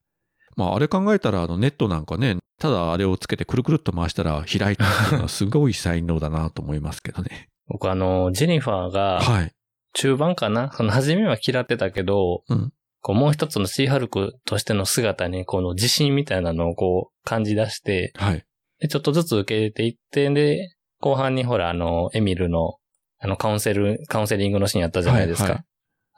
[0.57, 7.47] まあ、あれ考えたら、あの、ネットなんかね、ただあれをつけてくるくるっと回したら開いたっていうのはすごい才能だなと思いますけどね。
[7.67, 9.53] 僕あの、ジェニファーが、はい。
[9.93, 10.71] 中盤かな？
[10.73, 18.43] その、初めは嫌ってたけど、うんこう、もう一つのシーハルクとしての姿に、この自信みたいなのをこう、感じ出して、はい。
[18.79, 22.75] で、ちょっとずつ受け入れていって、で、後半にほら、あの、エミルの、
[23.19, 25.43] あの、カウンセル、カウンセリングのシーンやったじゃないですか。
[25.43, 25.63] はいはい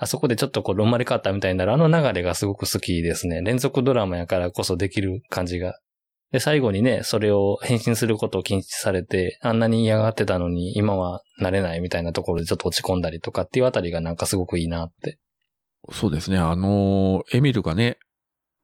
[0.03, 3.43] あそこでちょっとこう、生まれ変わったみたいになる、あの流れがすごく好きですね。
[3.43, 5.75] 連続ドラマやからこそできる感じが。
[6.31, 15.19] で、最後にね、それを変身することを禁止されて、あんなに嫌がってたのに、今はなれないみたいなところでちょっと落ち込んだりとかっていうあたりがなんかすごくいいなって。
[15.89, 16.37] そうですね。
[16.37, 17.97] あの、エミルがね、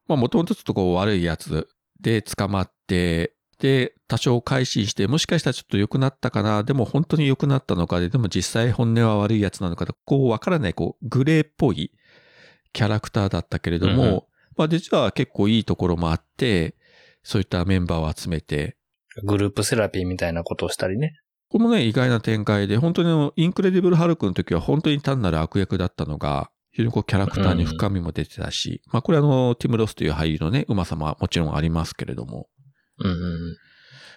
[0.07, 1.67] まあ、もともとちょっとこう悪いやつ
[1.99, 11.91] で捕まって、で、多少改心して、もしかしたらちょっと良くなったかな、でも本当に良くなったのかで、でも実際本音は悪いやつなのかと、こうわからない、こう、グレーっぽい
[12.71, 14.21] キャラクターだったけれども、うんうん
[14.57, 16.75] まあ実は結構いいところもあって、
[17.23, 18.75] そういったメンバーを集めて、
[19.23, 21.13] グループセラピーみたいなことをしたりね。
[21.49, 32.47] このね、意外な展開で、本当にインクレディブル・ハルクの時は本当に単なる悪役だったのが、非常にこうキャラクターに深みも出てたし、まあこれあの、ティム・ロスという俳優のね、うまさももちろんありますけれども、
[32.99, 33.57] うんうんうん。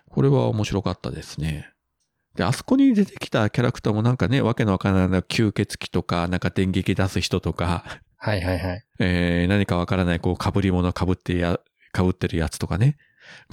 [0.08, 1.70] これは面白かったですね。
[2.34, 7.84] で、あそこに出てきたキャラクターもなんかね、わけのわからない吸血鬼とか、なんか電撃出す人とか、
[8.16, 8.84] はいはいはい。
[9.00, 11.58] えー、何かわからないこう被り物被ってや、
[11.96, 12.96] 被ってるやつとかね。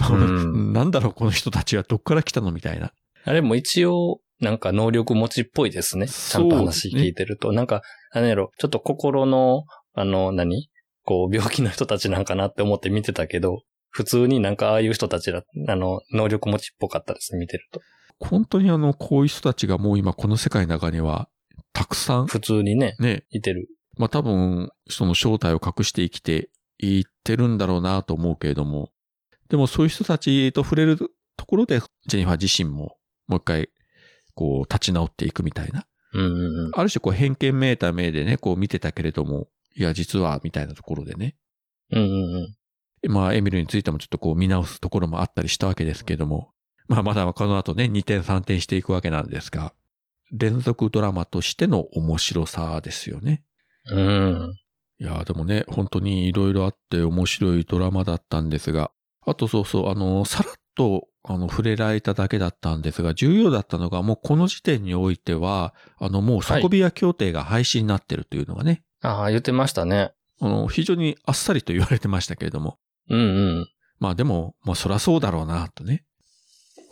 [0.09, 2.91] うん なんだろう、この人たちはどっから来たのみたいな。
[3.23, 6.07] あれも一応、なんか能力持ちっぽいですね。
[6.07, 7.51] ちゃんと話聞いてると。
[7.51, 10.69] なんか、あのやろ、ちょっと心の、あの、何？
[11.03, 17.81] こう、病気の人たちなんかなって思って見てたけど、普通になんかああいう人たちだ、あの、能力持ちっぽかったですね、見てると。
[18.19, 21.29] 本当にあの、こういう人たちがもう今この世界の中には、
[21.73, 23.69] たくさん、普通にね、ね、いてる。
[23.97, 28.91] まあ多分、その正体を隠して生きていってるんだろうなと思うけれども、
[29.49, 30.97] でもそういう人たちと触れる
[31.37, 32.97] ところで、ジェニファー自身も
[33.27, 33.69] もう一回、
[34.37, 35.87] こう、立ち直っていくみたいな。
[36.13, 36.71] うんうんうん。
[36.75, 41.35] ある種こう偏見めいた目でね、こう見てたけれども、いや、実は、みたいなところでね。
[41.91, 42.55] うんうん
[43.03, 43.11] うん。
[43.11, 46.51] まあ、エミルについてもちょっとこう見直すところもあったりしたわけですけれども、
[46.87, 49.73] まあ、まだこの後ね、2点3点していくわけなんですが、
[50.31, 53.43] 連続ドラマとしての面白さですよね。
[53.89, 54.53] うん。
[54.99, 58.91] いやーでもね、本当にいろいろあって面白いドラマだったんですが、
[59.25, 70.11] あとそうそう、あの、さらっと、あの、触れられただけだったんですが、重要だったのが、もうこの時点においては、あの、もうソコビア協定が廃止になってるというのがね、ああ、言ってましたね。
[70.39, 73.23] あの、非常にあっさりと言われてましたけれども、うんう
[73.61, 73.67] ん。
[73.99, 76.05] まあでも、まあそらそうだろうな、とね。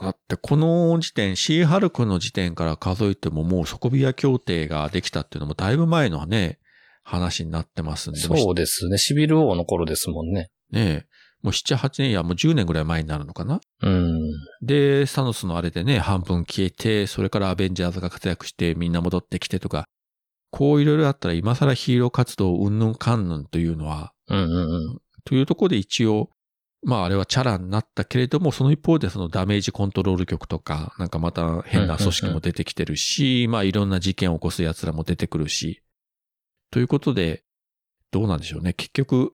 [0.01, 6.59] だってこの時点、シーハルクの時点から数えてももうソコビア協定ができたっていうのもだいぶ前のね、
[7.03, 8.19] 話になってますんで。
[8.19, 8.97] そうですね。
[8.97, 10.49] シビル王の頃ですもんね。
[10.71, 11.05] ねえ。
[11.45, 13.61] もう7、8年やもう10年ぐらい前になるのかな？
[13.83, 14.31] うん。
[14.63, 19.85] で、サノスのあれでね、半分消えて、それからアベンジャーズが活躍してみんな戻ってきてとか、
[20.49, 25.01] こういろいろあったら今更ヒーロー活動うんぬんかんぬんというのは、うんうんうん。
[25.23, 26.31] というところで一応、
[26.83, 35.83] まああれはチャラになったけれども、その一方でそのダメージコントロール局とか、なんかまた変な組織も出てきてるし、まあいろんな事件を起こす奴らも出てくるし、
[36.71, 37.43] ということで、
[38.11, 38.73] どうなんでしょうね。
[38.73, 39.33] 結局、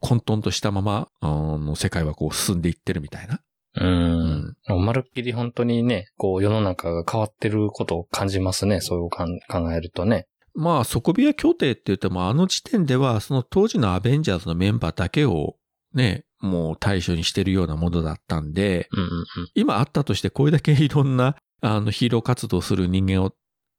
[0.00, 3.40] 混沌としたまま、あの世界はこう進んでいってるみたいな。
[3.78, 4.56] うん。
[4.84, 8.80] まるっきり本当にね、こう世の中が変わってることを感じますね。
[8.80, 10.26] そういうかん考えるとね。
[10.54, 15.56] まあ、底ビア協定って言っても、あの時点では、その当時のアベンジャーズのメンバーだけを
[15.92, 19.26] ね、もう対象にしてるようなものだったんで、うんうんうん。
[19.54, 23.32] 今あったとしてこれだけいろんな、あの、ヒーロー活動する人間を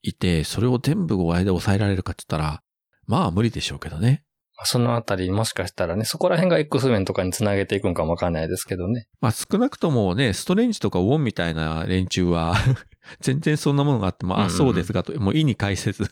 [0.03, 2.61] いて、それを全部お間で抑えられるかって言ったら、
[3.07, 4.23] まあ無理でしょうけどね。
[4.63, 9.07] そのあたりもしかしたらね、そこら辺が X 面とかにつなげていくんかもわかんないですけどね。
[9.21, 12.55] まあ少なくともね、ストレンジとかウォンみたいな連中は、
[13.21, 16.11] 全然そんなものがあっても、あ、うんうんうんそうですがと、もう意に介せず、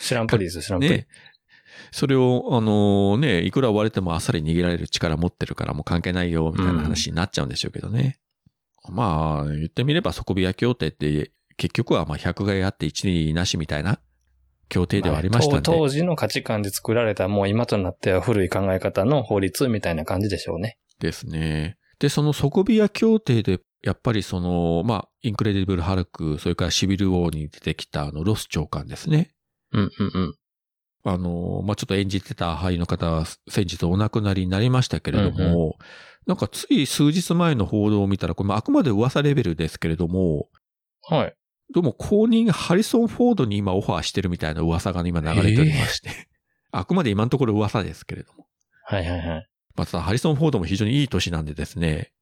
[0.00, 0.90] 知らんぷりです、 知らんぷり。
[0.90, 1.08] ね。
[1.92, 8.18] それを、あのね、いくら追われてもあっさり逃げられる力持ってるからもう関係ないよ、みたいな話になっちゃうんでしょうけどね。
[8.88, 13.98] まあ、言ってみれば底ビア協定って、結局はまあ100害あって一理なしみたいな
[14.68, 15.62] 協定ではありましたんで。
[15.62, 20.78] 当当時の価値観で作られたもう今となっては古い考え方の法律みたいな感じでしょうね。
[20.98, 21.78] ですね。
[21.98, 29.30] で、そのソコヴィア協定で、やっぱりその、まあ、インクレディブル・ハルク、それからシビル・ウォーに出てきたあの、ロス長官ですね。
[29.72, 30.34] うんうんうん。
[31.04, 35.86] あの、まあ、ちょっと演じてた俳優の方は先日お亡くなりになりましたけれども、うん
[36.26, 40.48] なんかつい数日前の報道を見たら、これまああくまで噂レベルですけれども、
[41.02, 41.34] はい。
[41.74, 46.10] どうも公認ハリソン・フォードに今オファーしてるみたいな噂が今流れておりまして、
[46.70, 48.46] あくまで今のところ噂ですけれども。
[48.84, 49.48] はいはいはい。
[49.74, 52.12] またハリソン・フォードも非常にいい年なんでですね、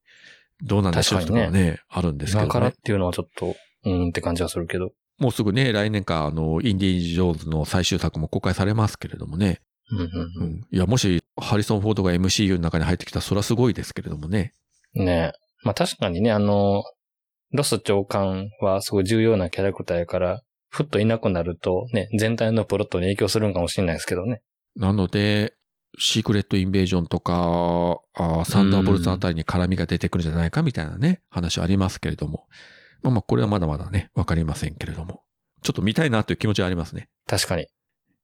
[0.63, 2.45] どうなんでしょうとかは確かね、あるんですけどね。
[2.47, 3.55] 今からっていうのはちょっと、
[3.85, 4.93] うんって感じはするけど。
[5.19, 9.61] もうすぐね、来年か、あの、インディ・ジョーンズの最終作も公開されますけれどもね。
[9.91, 10.07] うんうん
[10.43, 10.67] うん。
[10.71, 14.53] いや、もし、ハリソン・フォードが MCU の中に入ってきたら、それはすごいですけれどもね。
[14.97, 15.07] うん。
[15.07, 15.39] ねえ。
[15.63, 16.83] まあ確かにね、あの、
[17.55, 24.43] ロス長官はすごい重要なキャラクターやから、ふっといなくなるとね、全体のプロットに影響するんかもしれないですけどね。
[24.75, 25.55] なので、
[25.97, 32.49] シークレット・インベージョンとか、あサンダーボルツあたりに絡みが出てくるんじゃないかみたいなね、話はありますけれども。
[33.03, 35.23] まあまあ、これはまだまだね、わかりませんけれども。
[35.63, 37.09] ちょっと見たいなという気持ちはありますね。
[37.29, 37.69] 確かに。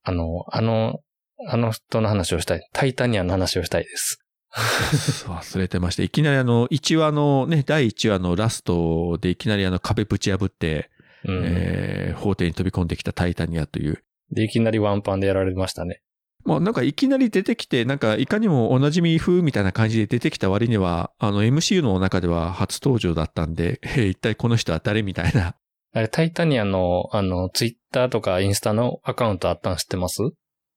[0.02, 0.98] あの、あの、
[1.46, 2.68] あの人の話をしたい。
[2.72, 4.18] タイタニアンの話をしたいです。
[4.52, 6.02] 忘れてました。
[6.02, 10.90] いきなりあの、1話のね、第1話のラストでいきなりあの壁ぶち破って、
[11.24, 11.42] うん。
[11.44, 14.02] えー、法廷に飛び込んできたタイタニアという。
[14.32, 16.00] で、いきなりワンパンでやられましたね。
[16.44, 25.54] まあなんかいきなり出てきて、なんかいかにもおなじみ風みたいな感じで出てきた割には、あの MCU の中では初登場だったんで、えー一体この人は誰みたいな。
[25.92, 30.22] あれ、タイタニアンの、あの、ツイッターとかインスタのアカウントあったん知ってます？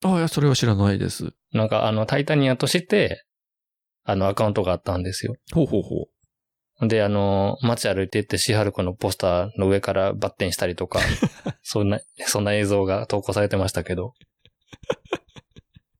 [0.03, 1.33] ああ、いや、それは知らないです。
[1.53, 3.23] なんか、あの、タイタニアとして、
[4.03, 5.35] あの、アカウントがあったんですよ。
[5.53, 6.07] ほうほうほ
[6.81, 6.87] う。
[6.87, 10.99] で、あの、街歩いてってシハルコのポスターの上からバッテンしたりとか、
[11.63, 14.13] そんな、そんな映像が投稿されてましたけど、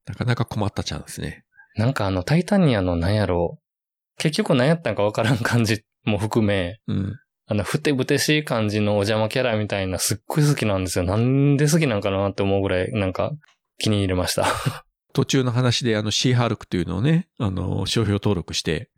[0.06, 1.46] なかなか困ったちゃんですね。
[1.76, 3.64] なんかあの、タイタニアのなんやろう、
[4.18, 7.14] 結局何やったんかわからん感じも含め、うん。
[7.46, 11.06] あの、ふてぶてしい感じのお邪魔キャラみたいなすっごい好きなんですよ。
[11.06, 13.32] なんで好きなんかなって思うぐらい、なんか
[13.80, 14.46] 気に入れました。
[15.14, 18.90] 途中の話であのシーハルクというのをね、あの、商標登録して、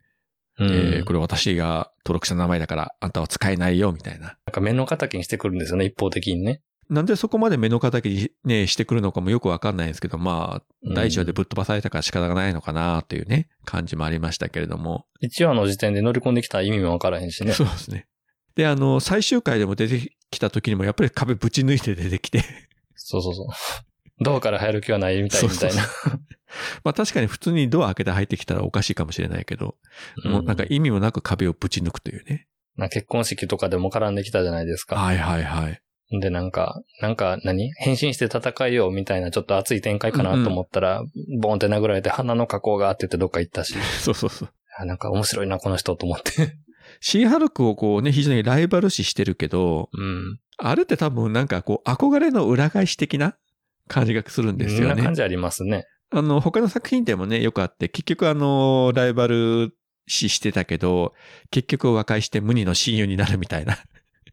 [0.58, 0.68] うん。
[0.68, 4.26] えーこれ私が登録した名前だから、あんたは使えないよ、みたいな。
[4.26, 6.62] なんか目の敵にしてくるんですよね、一方的にね。
[6.88, 15.04] なんでそこまで目の敵にね、してくるのかもよくわかんないですけど、まあ、うん第一話でぶっ飛ばされたから仕方がないのかなというね、感じもありましたけれども。
[15.20, 17.52] 一話の時点で乗り込んできた意味もわからへんしね。
[17.52, 18.06] そうですね。
[18.54, 22.42] で、あの、最終回でも出てきた時にもやっぱり壁ぶち抜いて出てきて、
[22.94, 23.46] そうそうそう。
[24.20, 25.82] ドアから入る気はないみたいみたいな。
[26.84, 29.76] まあ確かに普通にドア開けて入ってきたらおかしいかもしれないけど、
[30.24, 32.46] もうなんか意味もなく壁をぶち抜くというね。
[32.76, 34.96] な結婚式とかでも絡んできたじゃないですか。
[34.96, 35.80] はいはいはい。
[36.20, 41.02] で、なんか、なんか何変身して戦いようみたいなちょっと熱い展開かなと思ったら、
[41.40, 44.48] ボーンって殴られて鼻の加工があって言ってどっか行ったし、そうそうそう。
[44.78, 46.56] あなんか面白いな、この人と思って。
[47.00, 50.38] シーハルクをこうね、非常にライバル視してるけど、うん。
[50.58, 53.36] あれって多分なんかこう憧れの裏返し的な
[53.88, 55.14] 感じがするんですよねそんな感。
[55.14, 55.86] じありますね。
[56.10, 59.74] あの、他の作品でもね、よくあって、結局あの、ライバル
[60.06, 61.14] 視してたけど、
[61.50, 63.78] 結局和解して無二の親友になるみたいな。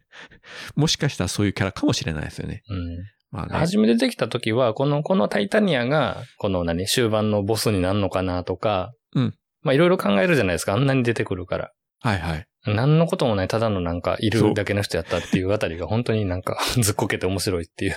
[0.75, 2.63] もしかしたらそういうキャラかもしれないですよね。
[2.69, 2.97] うん。
[3.31, 3.57] まあね。
[3.57, 9.35] 初め出てきた時は、この、このタイタニアが、この何、終盤のボスになるのかなとか、うん。
[9.61, 10.73] まあいろいろ考えるじゃないですか。
[10.73, 11.71] あんなに出てくるから。
[12.01, 12.45] はいはい。
[12.65, 17.95] 何のこともない、ただのなんか、いるだけの人やったっていうあたりが本当になんか、 ずっこけて面白いっていう。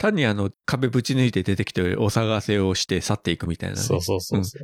[0.00, 3.82] 単にあの、壁ぶち抜いて出てきてお探せをして去っていくみたいなね。
[3.82, 4.58] そうそうそうそ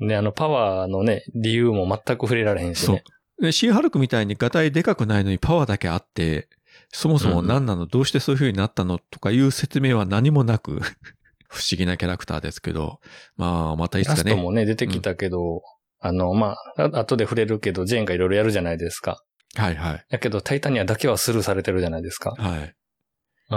[0.00, 0.08] う。
[0.08, 6.48] で、あの、パワーのね、理由も全く触れられへんしそうシーハルクみたいにガタイでかくないのにパワーだけあって、
[6.88, 10.80] そもそも何なの、どうしてそういう風になったのとかいう説明は何もなく、
[11.50, 13.00] 不思議なキャラクターですけど、
[13.36, 14.30] まあ、またいつラかね。
[14.30, 15.62] ストもね、出てきたけど、
[16.00, 19.22] あの、まあ、あ後で触れるけど、ジェーンがいろいろやるじゃないですか。
[19.54, 20.04] はいはい。
[20.08, 22.34] やけど、タイタニアだけはスルーされてるじゃないですか。
[22.38, 22.74] はい。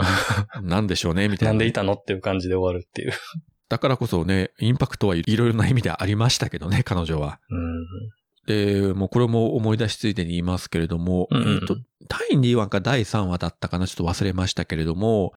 [0.61, 1.51] なんでしょうね、みたいな。
[1.51, 3.11] なんでいたのっていう感じで終わるっていう。
[3.69, 7.39] だからこそね、インパクトはいろいろな意味でありましたけどね、彼女は。
[7.49, 7.85] うん。
[8.45, 11.77] で、もうこれも思い出しついでに言いますけれども、うんうんうんえっと、
[12.07, 15.33] 第2話か第3話だったかな、ちょっと忘れましたけれども、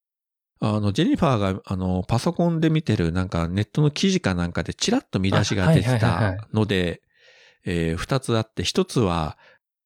[0.60, 7.00] あの、ジェニファーが、あの、パソコンで見てる、なんかネットの記事かなんかでチラッと見出しが出てたので、
[7.64, 9.38] えー二つあって、一つは、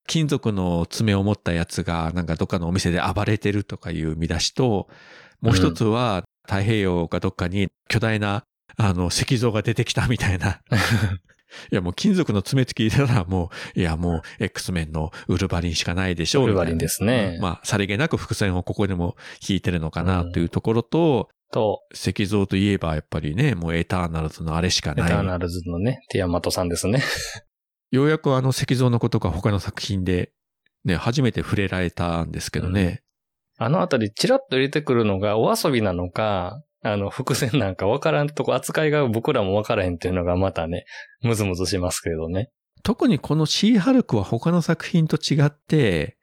[0.07, 4.89] 金属の爪を持ったやつが、なんかどっかのお店で暴れてるとかいう見出しと、
[5.41, 8.45] もう一つは、太平洋かどっかに巨大な、
[8.77, 10.61] あの、石像が出てきたみたいな。
[11.71, 16.45] いや、もう金属の爪って聞いたらもう、いや、もう X メンのウルヴァリンしかないでしょう。
[16.45, 25.13] ウルヴァリンですねうんまあ、さりげなく伏線をここでも引いてるのかなというところと、と、石像といえばやっぱりね、もうエターナルズのあれしかエタない。
[25.13, 27.03] ーナルズのね、ティアマトさんですね。
[27.93, 30.33] ようやくあの石像のことが他の作品で、
[30.85, 33.03] ね、初めて触れられたんですけどね。
[33.59, 40.87] あのあたり、チラッと入れてくるのがお遊びなのか、あの、伏線なんかわからんとこ、扱いが僕らもわからへんっていうのがまたね、
[41.21, 42.51] ムズムズしますけどね。
[42.83, 46.17] 特にこのシーハルクは他の作品と違って、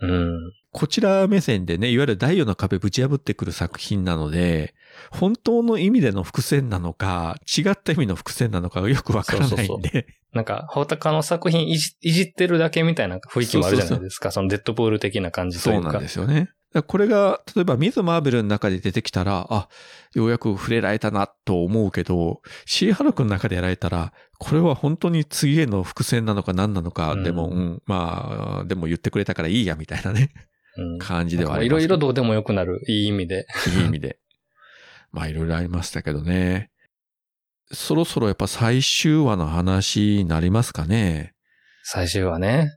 [0.00, 0.52] うん。
[0.72, 4.74] こちら目線でね、いわゆる第四の壁ぶち破ってくる作品なので、
[5.10, 10.06] 本当の意味での伏線なのか、違った意味の伏線なのかがよくわからないんで。
[10.32, 14.32] なんか、他の作品いじいじってるだけみたいな雰囲気もあるじゃないですか。
[14.32, 15.82] そのデッドプール的な感じというか。
[15.82, 16.50] そうなんですよね。
[16.82, 19.68] これが、例えばミズ・マーベルの中で出てきたら、あ、
[20.14, 30.30] ようやく触れられたなと思うけど、シーハルクの中でやられたら、これは本当に次への伏線なのか何なのか、うんでも、うん、まあ、でも言ってくれたからいいや、みたいなね、
[30.76, 30.98] うん。
[30.98, 31.78] 感じではあります。
[31.78, 33.46] いろいろどうでもよくなる、いい意味で。
[33.76, 34.18] いい意味で。
[35.14, 36.70] まあ、いろいろありましたけどね。
[37.72, 41.34] そろそろやっぱ最終話の話になりますかね。
[41.84, 42.72] 最終はね。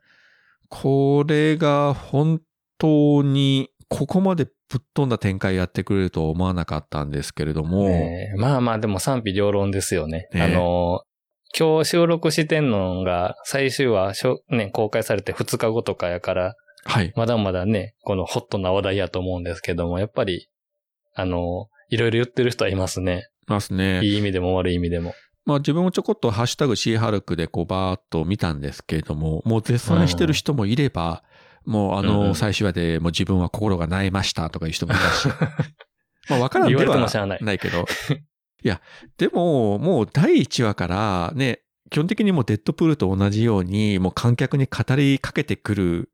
[0.69, 2.41] これが本
[2.77, 7.89] 当にここまでぶっ飛んだ展開やってくれるとは思わなかったんですけれども、
[8.37, 10.27] まあまあでも賛否両論ですよね。
[10.31, 11.01] ねえあの、
[11.57, 14.13] 今日収録してんのが最終話、
[14.49, 17.11] ね、公開されて2日後とかやから、はい。
[17.15, 20.49] まだまだね、このホットな話題やと思うんですけども、やっぱり、
[21.15, 23.29] あの、いろいろ言ってる人はいますね。
[23.47, 24.01] ますね。
[24.03, 25.13] いい意味でも悪い意味でも。
[25.45, 31.23] まあ自分もちょこっとハッシュタグシーハルクでこうバーっと見たんですけれども、もう絶賛してる人もいれば、
[31.65, 35.29] もうんうんの最終話でもう自分は心が萎えましたとかいう人もいたし、
[36.29, 37.85] まあわからんではないけど、
[38.63, 38.81] いや、
[39.17, 46.11] でももう第1話からね、基本的にもうデッドプールと同じように、もう観客に語りかけてくる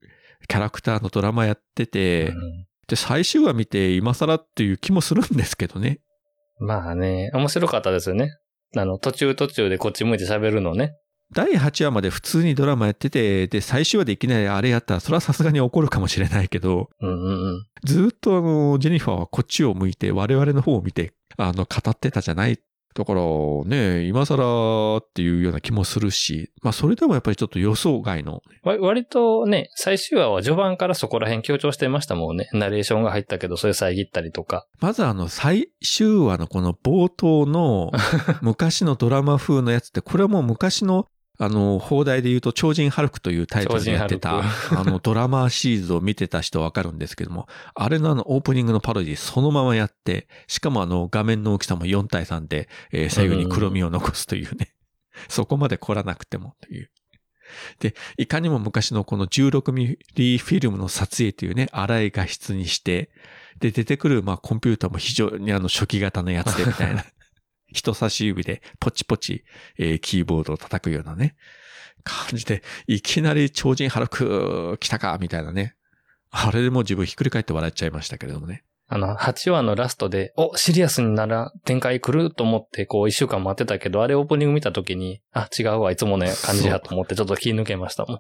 [0.48, 6.00] キャラクターのドラマやってて、うんで、最終話見て今更っていう気もするんですけどね。
[6.60, 8.38] まあね、面白かったですよね。
[8.78, 10.96] あの、途中途中でこっち向いて喋るのね。
[11.34, 17.66] 第8話まで普通にドラマやってて、で、最終話でいきなりあれやったら、それはさすがに怒るかもしれないけど、うんうんうん。
[17.84, 22.60] ずっとあの、ジェニファーはこっちを向いて、我々の方を見て、あの、語ってたじゃない。
[22.96, 23.22] だから、
[23.66, 32.50] ね、今更っていうような気もするし、まあ、それでもやっぱりちょっと予想外の、わ割とね、最終話は序盤からそこら辺強調してましたもんね。
[32.54, 34.68] ナレーションが入ったけど、それ遮ったりとか。
[34.80, 37.92] まずあの、最終話のこの冒頭の
[38.42, 41.08] 昔のドラマ風のやつって、これはもう昔の、
[41.44, 54.74] あの、放題で言うと、超人ハルクというタイトルでやってた、あの、ドラマシリーズを見てた人わかるんですけども、あれのあの、オープニングのパロディそのままやって、しかもあの、画面の大きさも4対3で、えー最後に黒みを残すというね。
[55.30, 56.90] そこまで凝らなくてもという。
[57.80, 63.12] で、いかにも昔のこの16ミリフィルムの撮影というね、荒い画質にして、
[63.60, 67.06] で、出てくる、まあ、コンピューターも非常にあの、初期型のやつでみたいな。
[67.74, 69.44] 人差し指でポチポチ、
[69.78, 71.36] えーキーボードを叩くようなね、
[72.04, 75.76] 感じで、いきなり超人ハルク来たかみたいなね。
[76.32, 78.64] あれでもう自分ひっくり返って笑っちゃいましたけれどもね。
[78.88, 88.20] あの、8話のラストで、お、シリアスになら展開来ると思って、こう、一週間待ってたけど、あれオープニング見た時に、あ、違うわ、いつもの感じやと思って、ちょっと気抜けましたもん。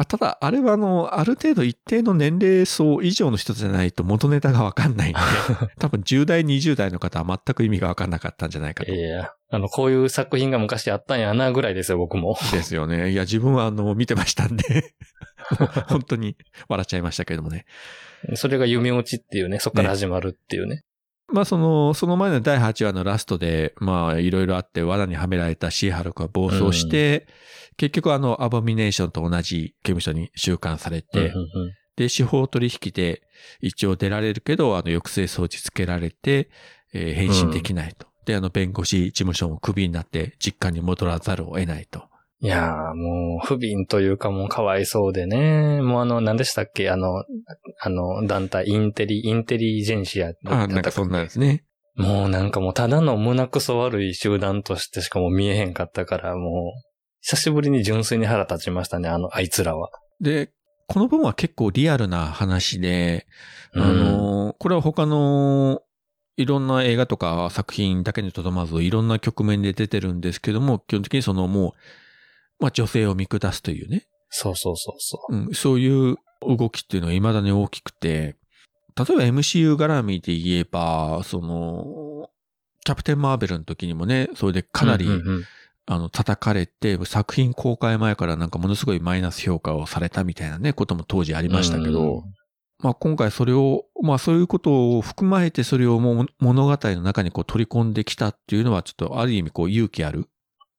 [0.00, 5.18] まあ、ただ、あれはあの、ある程度一定の年齢層以上の人じゃないと元ネタがわかんないんで、
[5.78, 8.94] 多分10代、20代の方は全く意味がわかんなかったんじゃないかと。
[8.94, 12.38] いや、あの、こういう作品が昔あったんやなぐらいですよ、僕も。
[12.50, 13.10] ですよね。
[13.10, 14.94] いや、自分はあの、見てましたんで
[15.88, 16.34] 本当に
[16.70, 17.66] 笑っちゃいましたけれどもね。
[18.36, 20.76] それが夢落ちっていうね、そこから始まるっていうね。
[20.76, 20.82] ね
[21.30, 31.32] まあその、その前の第8話のラストで、まあいろいろあって罠にはめられたシーハルクは暴走して、うん結局あの、アボミネーションと同じ刑務所に収監されて、
[31.96, 33.22] で、司法取引で
[33.62, 36.50] 一応出られるけど、あの、抑制装置つけられて、
[36.92, 38.06] えー、返信できないと。
[38.26, 42.02] で、あの、弁護士事務所もクビになって実家に戻らざるを得ないと。
[42.40, 45.80] いやー、もう、不憫というかもうかわいそうでね。
[45.80, 46.90] もうあの、何でしたっけ？
[46.90, 47.24] あの、
[47.80, 50.32] あの、団体、インテリ、インテリジェンシア。
[50.44, 51.64] あ、なんかそんなんですね。
[51.96, 56.89] もうなんかもうただの胸くそ悪い集団としてしかも見えへんかったから、もう、
[57.20, 59.90] 久しぶりに純粋に腹立ちましたね、あの、あいつらは。
[60.20, 60.52] で、
[60.86, 63.26] この分は結構リアルな話で、
[63.74, 65.82] あの、これは他の
[66.36, 71.74] いろんな映画とか作品だけにとどまずいろんな局面で出てるんですけども、基本的にそのも
[72.58, 74.06] う、まあ女性を見下すというね。
[74.30, 75.36] そうそうそうそう。
[75.36, 78.36] うん、そういう動きっていうのは未だに大きくて、
[78.96, 82.28] 例えば MCU 絡みで言えば、その、
[82.84, 85.44] キャプテン・マーベルの時にもね、それでかなり、うんうんうん
[85.92, 92.22] あの、叩かれて、作品公開前からなんかものすごいマイナス評価をされたみたいなね、ことも当時ありましたけど、
[92.78, 100.28] まあ今回それを、まあそういうことを含まれてそれをも物語の中にこう取り込んできたっていうのはちょっとある意味こう勇気ある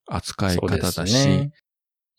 [0.08, 1.28] 扱い方だし。
[1.28, 1.52] ね、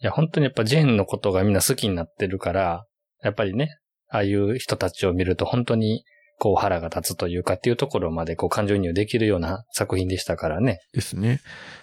[0.03, 2.85] いや本当にやっぱジェーンのことがみんな好きになってるから、
[3.23, 3.79] やっぱりね、
[4.11, 6.05] ああいう人たちを見ると本当に
[6.43, 10.81] こう腹が立つというかっていうところまでこう感情移入できるような作品でしたからね。
[10.93, 11.41] ですね。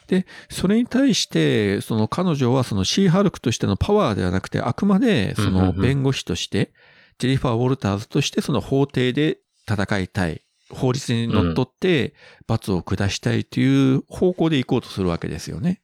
[0.08, 6.74] で、それに対して、その彼女はそのシーハルクとしてのパワーではなくて、あくまでその弁護士として、
[7.20, 10.42] ジェリファー・ウォルターズとしてその法廷で戦いたい。
[10.70, 12.14] 法律にのっとって
[12.46, 15.80] 罰を下したいという方向で行こうとするわけですよね。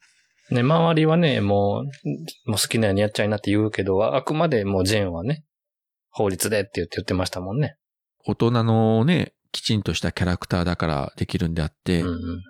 [0.51, 1.86] ね、周りはね、も
[2.45, 5.45] う、もう好きなようにやっちゃいなって言うけど、あくまでもうジェーンはね、
[6.09, 7.78] 法律でって言ってましたもんね。
[8.26, 12.43] 大人のね、きちんとしたキャラクターだからできるんであって、うんうん、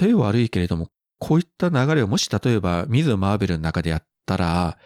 [0.00, 0.88] 例え悪いけれども、
[1.18, 4.78] こういった流れをもし例えば、ミズ・マーベルの中でやったら、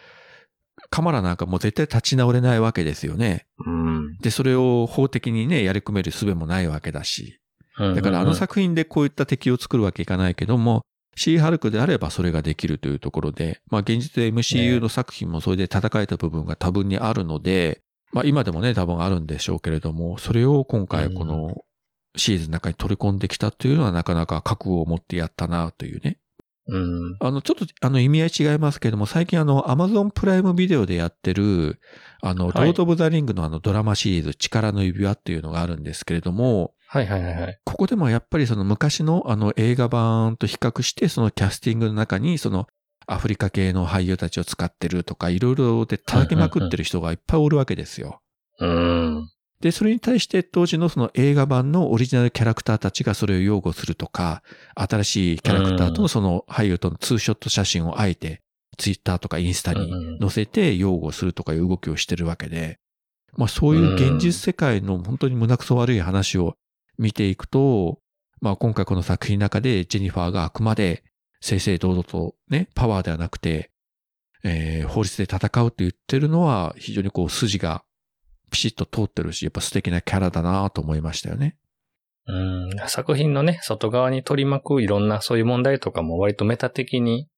[0.91, 3.47] カマラなんかもう絶対立ち直れないわけですよね。
[3.65, 7.41] うん、で、それを法的にね、やり込める術もないわけだし。
[7.79, 10.83] だからあの作品でこういった敵を作るわけいかないけども、
[11.15, 17.83] シーハルクであればそれができるというところで、まあ現実で MCU の作品もそれで戦えた部分が多分にあるので、
[18.17, 21.55] まあ今でもね、多分あるんでしょうけれども、それを今回この
[22.17, 26.19] シーズンの中に取り込んできたというのはなかなか覚悟を持ってやったなというね。
[26.69, 31.79] うん、あの、ちょっと、あの、意味合い違いますけれども、最近あの、アマゾンプライムビデオでやってる、
[32.23, 37.61] あの、はい、ロード・オブ・ザ・リングのあの、ドラマシリーズ、力の指輪っていうのがあるんですけれども、はいはいはい。
[37.65, 42.67] ここでもやっぱりその昔のあの映画版と比較して、そのキャスティングの中に、その
[43.07, 48.21] アフリカ系の俳優たちを使ってるとか、いろいろで叩きまくってる人がいっぱいおるわけですよ。
[48.59, 49.29] うん。
[49.61, 54.43] で、それに対して当時のその映画版のオリジナルキャラクターたちがそれを擁護するとか、
[54.75, 58.43] 新しいキャラクターとのその俳優とのツーショット写真をあえて
[58.77, 62.79] ツイッターとかインスタに載せて擁護するとかいう動きをしてるわけで、
[63.37, 66.57] まあそういう現実世界の本当に胸くそ悪い話を
[66.99, 67.99] 見ていくと、
[68.41, 71.03] まあ今回この作品の中でジェニファーがあくまで
[71.41, 73.71] 正々堂々とね、パワーではなくて、
[74.45, 77.85] えー、法律で戦うって言ってるのは非常にこう筋が
[78.51, 81.57] ピシッと通ってるし、やっぱ素敵なキャラだなと思いましたよね。
[82.29, 87.29] うん、作品のね、外側に取り巻くいろんなそういう問題とかも割とメタ的に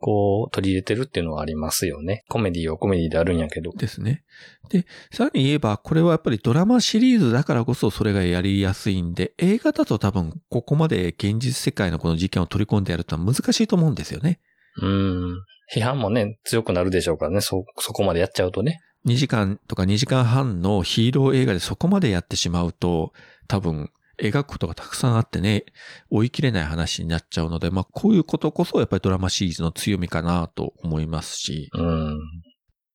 [0.00, 2.24] こう、取り入れてるっていうのはありますよね。
[2.28, 3.72] コメディをコメディであるんやけど。
[3.72, 4.22] ですね。
[4.70, 14.40] で、さらに言えば、これはやっぱりドラマシリーズだからこそそれがやりやすいんで、映画だと多分ここまで現実世界のこの事件を取り込んでやるとは難しいと思うんですよね。
[14.80, 15.42] うん。
[15.74, 17.40] 批判もね、強くなるでしょうからね。
[17.40, 18.80] そ、そこまでやっちゃうとね。
[19.06, 23.12] 2時間とか2時間半のヒーロー映画でそこまでやってしまうと、
[23.46, 23.90] 多分
[24.20, 25.64] 描くことがたくさんあってね、
[26.10, 32.18] 追い切れない話になっちゃうので、まあこういうことこそやっぱりドラマシリーズの強みかなと思いますし、うん、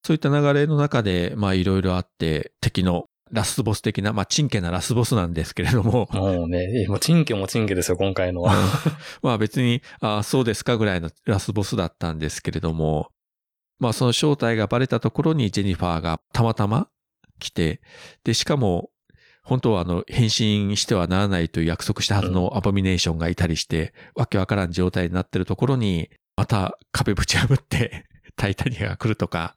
[0.06, 6.08] そういった流れの中で、まあいろいろあって、敵のラスボス的な、まあ、チンケなラスボスなんですけれども。
[6.12, 8.54] もうね、もうチンケもチンケですよ、今回のは。
[9.24, 13.10] まあ別に、ああ、そうですかぐらいのラスボスだったんですけれども、
[13.80, 16.90] まあその正体がバレたところにジェニファーがたまたま
[17.40, 17.82] 来て、
[18.24, 18.92] で、しかも
[19.44, 29.56] 本当はあの、変身してはならないという約束したはずのアボミネーションがいたりして、わけわからん状態になってるところに、また壁ぶち破って、 タイタニアが来るとか、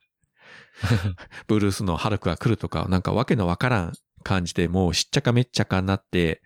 [1.47, 6.43] ブルースのハルクが来るとか、なんかわけのわからん感じでもうしっちゃかめっちゃかになって、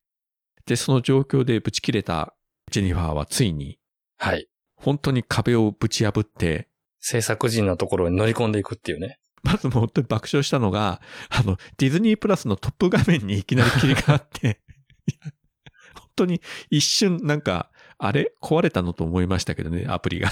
[0.66, 2.34] で、その状況でぶち切れた
[2.70, 3.78] ジェニファーはついに、
[4.18, 4.49] はい。
[4.76, 6.68] 本当に壁をぶち破って、
[7.01, 9.18] 制作陣のところに乗り込んでいくっていうね。
[9.43, 14.61] まずもう本当に爆笑したのが、あの、ディズニープラスのトップ画面にいきなり切り替わって、
[15.95, 18.32] 本当に一瞬なんか、あれ？
[18.43, 20.30] 壊れたのと思いましたけどね、アプリが。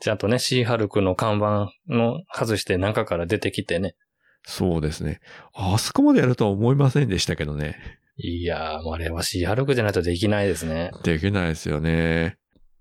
[0.00, 3.94] ちゃんとね、シーハルクの看板の外して中から出てきてね。
[4.44, 5.20] そうですね。
[5.54, 7.76] あそこまでやるとは思いませんでしたけどね。
[8.16, 10.90] いやー、あれはシーハルクじゃないとできないですね。
[11.02, 12.38] できないですよね。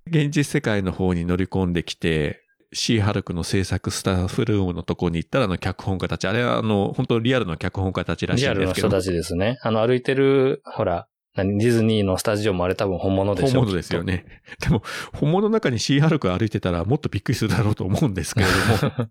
[0.07, 8.88] 現実世界の方に乗り込んできて、シーハルクの制作スタッフルームのとこに行ったらあの脚本家たち、あれはあの、本当リアルの脚本家たちらしいリアんですけど。
[8.88, 9.59] ルの人たちですね。
[9.61, 13.59] あの歩いてる、ほら、何ディズニーのスタジオもあれ多分本物でしょ。
[13.59, 14.26] 本物ですよね。
[14.61, 18.47] でも、本物の中にシーハルク歩いてたらもっとびっくりするだろうと思うんですけれ
[18.82, 19.09] ども、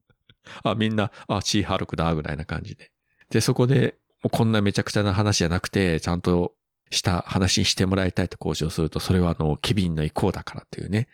[0.65, 2.91] あ、みんな、あ、シーハルクだ、ぐらいな感じで。
[3.31, 6.55] で、そこで、こんなめちゃくちゃな話じゃなくて、ちゃんと
[6.91, 11.09] した話にしてもらいたいと交渉すると、それはあの、ケビンの意向だからっていうね。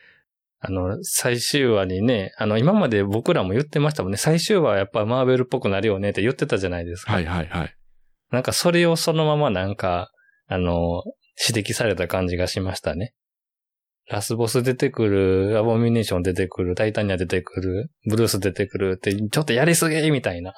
[0.63, 4.19] あの、最終話にね、あの、今まで僕らも言ってましたもんね。
[4.19, 7.15] 最終話はやっぱマーベルっぽくなるよねって言ってたじゃないですか。
[7.15, 7.75] はいはいはい。
[8.31, 10.11] なんかそれをそのままなんか、
[10.49, 11.03] あの、
[11.49, 13.15] 指摘された感じがしましたね。
[14.11, 20.53] ラスボス出てくる、アボミネーション出てくる、タイタニア出てくる、ブルース出てくるって、ちょっとやりすぎみたいな。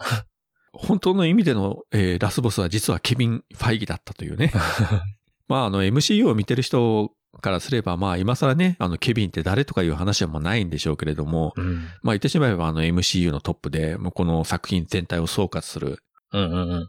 [0.72, 4.52] 本当の意味での、えーラスボスは実はケビン・ファイギだったというね。
[5.48, 11.74] まあ、あの、MCU を見てる人からすれば、まあ、今更ね、あの、ケビンって誰とかいう話はもうないんでしょうけれども、うん。
[11.74, 16.02] まあ、言ってしまえば、あの、MCU のトップで、もうこの作品全体を総括する。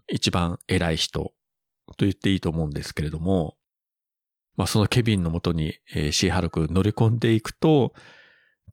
[0.08, 1.34] 一番偉い人
[1.98, 3.58] と言っていいと思うんですけれども、
[4.56, 7.94] まあ、そのケビンのもとに、えーシーハルク乗り込んでいくと、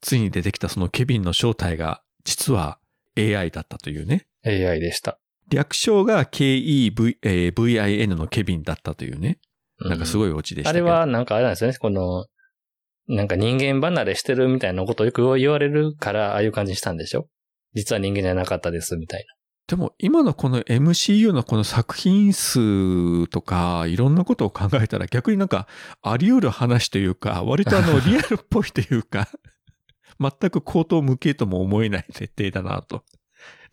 [0.00, 2.78] ついに出てきたそのケビンの正体が、実は
[3.16, 4.26] AI だったというね。
[4.44, 5.18] AI でした。
[5.50, 9.38] 略称が KEVIN、えー VIN のケビンだったというね。
[9.88, 10.20] なんかすい。
[10.20, 10.86] ごいオチでしたけど。
[10.86, 11.76] あれはなんかあれなんですよね。
[11.78, 12.26] この、
[13.08, 17.26] なんか人間離れしてるみたいなことをよく言われるから、ああいう感じにしたんでしょ？
[17.74, 19.24] 実は人間じゃなかったです、みたい
[19.68, 25.68] でも今のこの MCU のこの作品数とかいろんなことを考えたら逆になんか
[26.02, 29.28] あり得る話というか割とあの リアルっぽいというか
[30.18, 33.04] 全く口頭無形とも思えない設定だなと。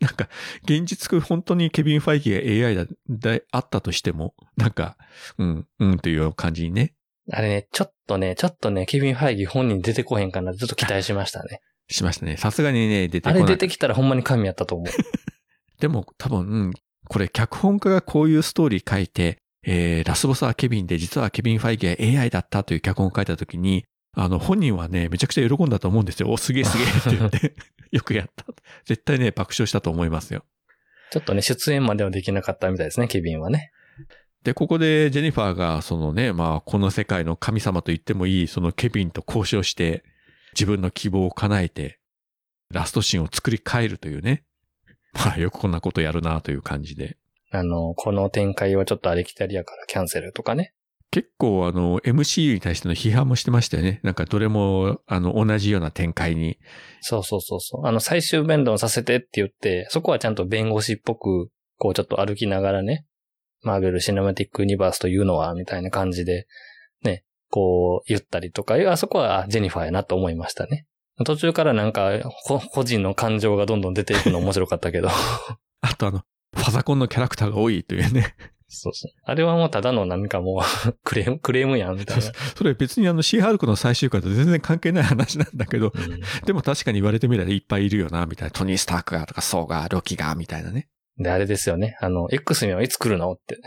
[0.00, 0.28] なんか
[0.62, 4.96] 現実本当にケビン・ファイギーが AI だであったとしてもなんか
[5.38, 6.94] うんうんという感じにね
[7.28, 7.38] な。
[7.38, 11.60] あれね、ちょっとね、ちょっとね、ケビン・ファイギー本人出てこへんかなちょっと期待しましたね。
[11.90, 12.36] しましたね。
[12.36, 13.42] さすがにね出てこあない。
[13.42, 14.86] れ出てきたらほんまに神やったと思う。
[15.80, 16.72] でも多分、うん
[17.10, 23.86] これ脚本家がこういうストーリー書いて、えー、ラスボスはケビンで実はケビン・ファイギーが AI だったという脚本を書いたときに、
[24.20, 26.28] あの、本人はね、めちゃくちゃ喜んだと思うんですよ。
[26.28, 27.54] お、すげえすげえって言って、
[27.96, 28.44] よくやった。
[28.84, 30.44] 絶対ね、爆笑したと思いますよ。
[31.12, 33.70] ちょっとね、出演まではできなかったみたいですね、ケビンはね。
[34.42, 40.02] で、ここでジェニファーが、そのね、まあ、この世界の神様と言ってもいい、そのケビンと交渉して、
[40.52, 42.00] 自分の希望を叶えて、
[42.72, 44.42] ラストシーンを作り変えるというね。
[45.12, 47.16] まあ、よくこんなことやるなという感じで。
[47.52, 50.74] あの、この展開はちょっとありきたりやからキャンセルとかね。
[51.10, 54.00] 結構あの MCU に対しての批判もしてましたよね。
[54.02, 56.58] なんかどれもあの同じような展開に。
[57.00, 57.86] そうそうそうそう。
[57.86, 63.06] あの、最終弁論させてって言って、そこはちゃんと弁護士っぽく、こうちょっと歩きながらね、
[63.62, 66.46] マーベル・シネマティック・ユニバースというのは、みたいな感じで、
[67.02, 70.86] ね、こう言ったりとか、あそこはあジェニファーやなと思いましたね。
[71.24, 75.08] 途中からなんか、こ個人の感情がどんどん出ていくの面白かったけど。
[75.80, 76.22] あとあの、
[76.54, 78.34] ファザコンのキャラクターが多いというね。
[78.68, 79.12] そうそう。
[79.24, 82.22] あれはもうただの何かもう クレーム、クレームやん、みたいな。
[82.22, 88.50] それ別にあのシーハルクの最終回と全然関係ない話なんだけど、うんでも確かに言われてみればいっぱいいるよな、みたいな。
[88.50, 90.88] トニー・スタークがとか、ソーが、ロキが、みたいなね。
[91.16, 91.96] で、あれですよね。
[92.00, 93.58] あの、X にはいつ来るのって、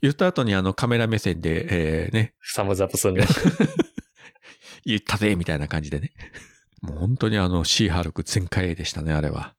[0.00, 3.24] 言った後にあのカメラ目線で、えー、ね、サムズアップするんで。
[4.84, 6.12] 言ったぜ、みたいな感じでね。
[6.80, 9.54] もう本当にあのシーハルク全開でしたね、あれは。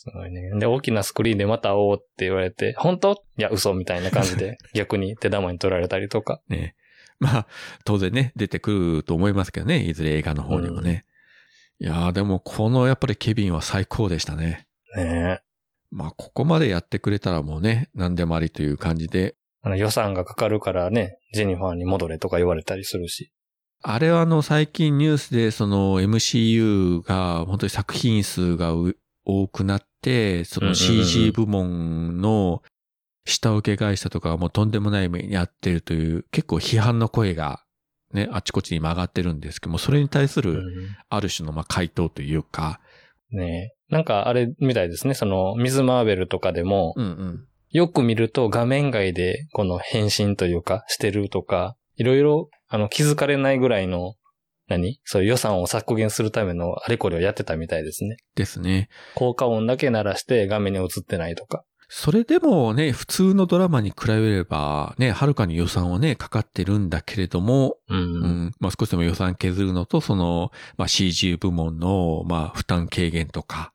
[0.00, 0.50] すごいね。
[0.58, 3.22] で、大きなスクリーンでまた会おうって言われて、本当？
[3.36, 6.40] いや、嘘みたいな感じで、 逆に手玉に取られたりとか。
[6.48, 6.74] ね。
[7.18, 7.46] まあ、
[7.84, 11.04] 当然ね、出てくると思いますけどね、いずれ映画の方にもね。
[11.80, 14.66] いやーでもこのやっぱりケビンは最高でしたね。
[14.96, 15.40] ねえ。
[15.90, 23.32] まあ、ここまでやってくれたらもうね、何でもありという感じで、あの予算がかかるからね、ジェニファーに戻れとか言われたりするし。
[23.82, 32.62] あれはあの最近ニュースでその MCU が本当に作品数がう多くなって、その CG 部門の
[33.24, 37.62] 下請け会社とかはもうとんでもない目に遭ってるという結構批判の声が
[38.12, 40.64] ね、あちこちに曲がってるんですけども、それに対する
[41.08, 42.80] ある種のまあ回答というか、
[43.30, 45.14] ねなんかあれみたいですね。
[45.14, 47.46] その、水マーベルとかでも、うんうん。
[47.70, 54.14] よく見ると画面外でこの変身というかしてるとか、いろいろあの気づかれないぐらいの、
[54.70, 55.00] 何？
[55.04, 58.16] そういう予算を削減するためのあれこれをやってたみたいですね。
[58.36, 58.88] ですね。
[59.14, 61.64] 効果音だけ鳴らして画面に映ってないとか。
[61.92, 67.98] それでもね、普通のドラマに比べればね、はるかに予算はね、かかってるんだけれども、うん。
[67.98, 73.72] うん、まあ少しでも予算削るのと、その、まあ CG 部門の、まあ負担軽減とか、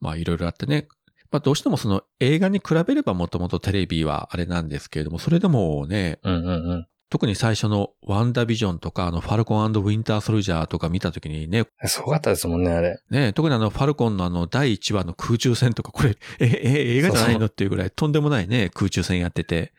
[0.00, 0.88] まあいろいろあってね、
[1.30, 6.86] まあどうしてもその映画に比べればもともとテレビはあれなんですけれども、それでもね、うんうんうん。
[7.10, 13.00] 特に最初のワンダービジョンとか、あのファルコンウィンターソルジャーとか見たときにね、すごかったですもんね、あれ。
[13.10, 19.72] ね、特にあのファルコンのあの第1話の空中戦とか、これ、 え、え、映画じゃないのっていうぐらいとんでもないね、空中戦やってて、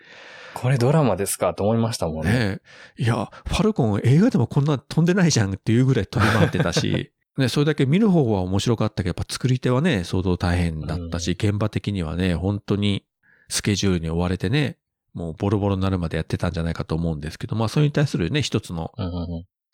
[0.54, 2.34] これドラマですかと思いましたもんね。
[2.34, 2.60] ね
[2.98, 13.06] いや、ファルコン映画でもこんな飛んでないじゃんっていうぐらい飛び回ってたし、 ね、それだけ見る方は面白かったけど、やっぱ作り手はね、相当大変だったし、現場的にはね、本当に
[13.48, 14.78] スケジュールに追われてね、
[15.14, 18.92] もうボロボロになるまでやってたんじゃないかと思うんですけど、まあそれに対するね、一つの。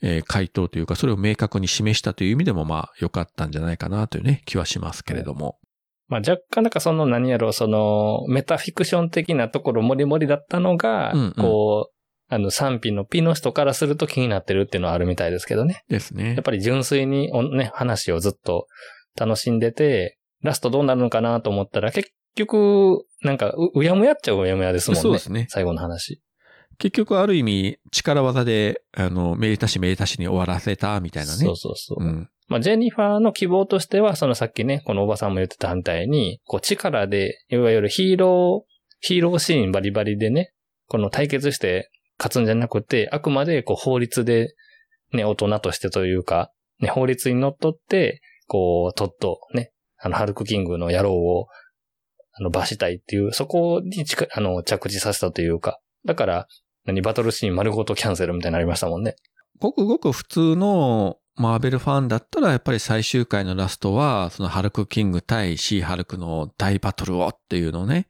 [0.02, 5.58] えー回答というか、それを明確に示したという意味でもまあ良かったんじゃないかなというね、気はしますけれども。
[6.08, 11.94] まあ若干なんかその何やろう、そのメタフィクション的なところもりもりだったのが、うんうんこう、
[12.30, 15.82] あの賛否のピの人からすると気になってるっていうのはあるみたいですけどね。
[15.90, 16.44] ですねやっ。
[16.44, 18.68] ぱり純粋におね、話をずっと
[19.18, 25.02] 楽しんでて、ラストどうなるのかなと思ったら結局、なんかう、うやむやっちゃうやむやですもんね。
[25.02, 26.22] そうですね最後の話。
[26.78, 31.38] 結局ある意味、力技で、あの、めでたしめでたしに終わらせたみたいなね。
[31.38, 32.04] そうそうそう。
[32.04, 32.30] うん。
[32.48, 40.54] まあ、ジェニファーの希望としては、そのさっきね、このおばさんも言ってたみたいに、こう力で、いわゆるヒーロー、ヒーローシーンバリバリでね、
[40.88, 44.54] この対決して勝つんじゃなくて、あくまでこう法律で、
[45.14, 51.48] ね、大人としてというか、ね、法律にのっとって、こう、トット、ね、あの、ハルクキングの野郎を、
[52.40, 56.48] あの、罰したいっていう、そこにちか、あの、着地させたというか、だから、
[56.86, 59.16] 何、バトルシーン丸ごとキャンセルみたいになりましたもんね。
[59.60, 68.08] ごくごく普通のマーベルファンだったら、やっぱり最終回のラストは、そのハルクキング対シーハルクの大バトルをっていうのをね、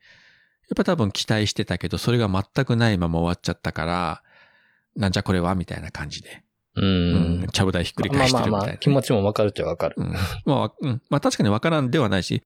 [0.69, 4.23] やっぱ多分期待してたけど、それが全くないまま終わっちゃったから、
[4.95, 6.43] なんじゃこれはみたいな感じで。
[6.75, 6.81] う。
[6.81, 7.47] うんん。
[7.47, 9.95] ちゃぶ台ひっくり返してるみたいなね、まあまあまあ、気持ちもわかるっちゃわかる。
[9.97, 10.13] うん。
[10.45, 11.01] まあ、うん。
[11.09, 12.43] まあ確かにわからんではないし、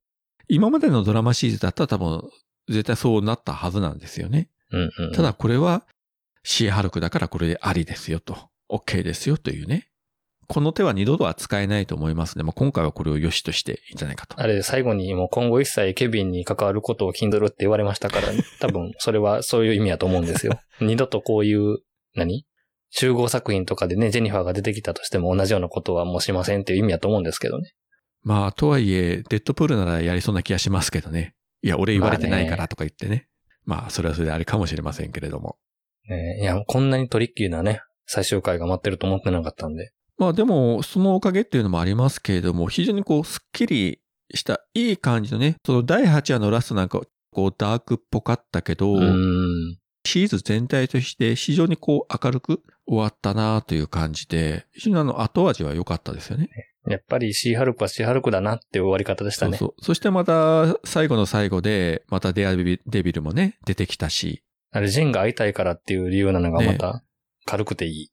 [0.53, 2.29] 今までのドラマシリーズだったら多分、
[2.67, 4.49] 絶対そうなったはずなんですよね。
[4.71, 5.11] うんうん。
[5.13, 5.83] ただこれは、
[6.43, 8.35] シーハルクだからこれでありですよと。
[8.69, 9.87] OK ですよというね。
[10.47, 12.43] この手は二度とは使えないと思いますね。
[12.43, 14.37] まあ、今回はこれを良しとしていいんじゃないかと。
[14.37, 18.27] あれ、最後にもう今後一切ケビンに関わることを Kindle って言われましたから、
[18.59, 20.59] 多分それはそういう意味だと思うんですよ。
[20.81, 21.77] 二度とこういう、
[22.13, 22.45] 何？
[22.89, 27.71] 集合作品とかでね、ジェニファーが出てきたとしても同じようなことはもうしませんっていう意味だと思うんですけどね。
[28.23, 31.35] まあ、とはいえ、デッドプールならやりそうな気がしますけどね。
[31.61, 33.27] いや、俺言われてないからとか言ってね。
[33.65, 35.57] まあ、それはそれであれかもしれませんけれども。
[36.07, 39.91] ねいや、こんなにトリッキーなね、最終回が待ってると思ってなかったんで。
[40.17, 44.01] まあでも、そのおかげっていうのもありますけれども、非常にこう、スッキリ
[44.33, 47.01] したいい感じのね、その第8話のラストなんか、
[47.31, 48.97] こう、ダークっぽかったけど。
[50.03, 56.49] シリーズ全体として非常にこう、明るく終わったなという感じで、非常にあの、後味は良かったですよね。
[56.87, 59.57] やっぱりシーハルクはシーハルクだなって終わり方でしたね。
[59.57, 59.85] そうそう。
[59.85, 67.03] そしてまた、最後の最後で、またデアデビデビルもね、出てきたし、あれ、ジェンが会いたいからっていう理由なのがまた
[67.45, 68.11] 軽くていい。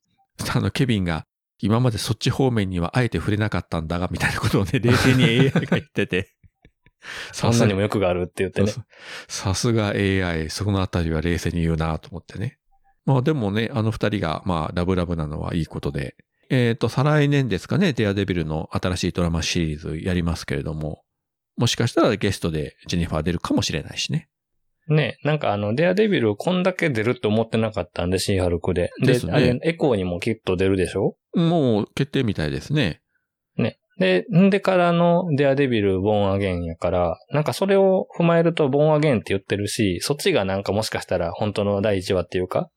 [0.53, 1.25] あの、ケビンが、
[1.61, 6.35] 今までそっち方面にはあえて触れなかったんだが、みたいなことをね、 冷静に AI が言ってて。
[7.31, 8.73] そんなにも欲があるって言ってね。
[9.27, 12.59] さすが AI、そこのあたりは冷静に言うなと思ってね。
[13.05, 16.15] まあでもね、あの二人が、まあ、ラブラブなのはいいことで。
[16.49, 21.03] えっ、と、再来年ですかね、デアデビルの新しいドラマシリーズやりますけれども、
[21.57, 24.29] もしかしたらゲストでジェニファー出るかもしれないしね。
[24.87, 28.89] ね、なんかあの、デアデビルこんだけ出るって思ってなかったんで、シーハルクで。
[29.03, 31.15] で、ねあれ、エコーにもきっと出るでしょ？
[31.35, 33.01] もう決定みたいですね。
[33.55, 33.77] ね。
[33.99, 42.71] で、んでからのデアデビル、ボーンアゲンやから、なんかそれを踏まえるとボーンアゲンって言ってるし、そっちがなんかもしかしたら本当の第一話っていうか、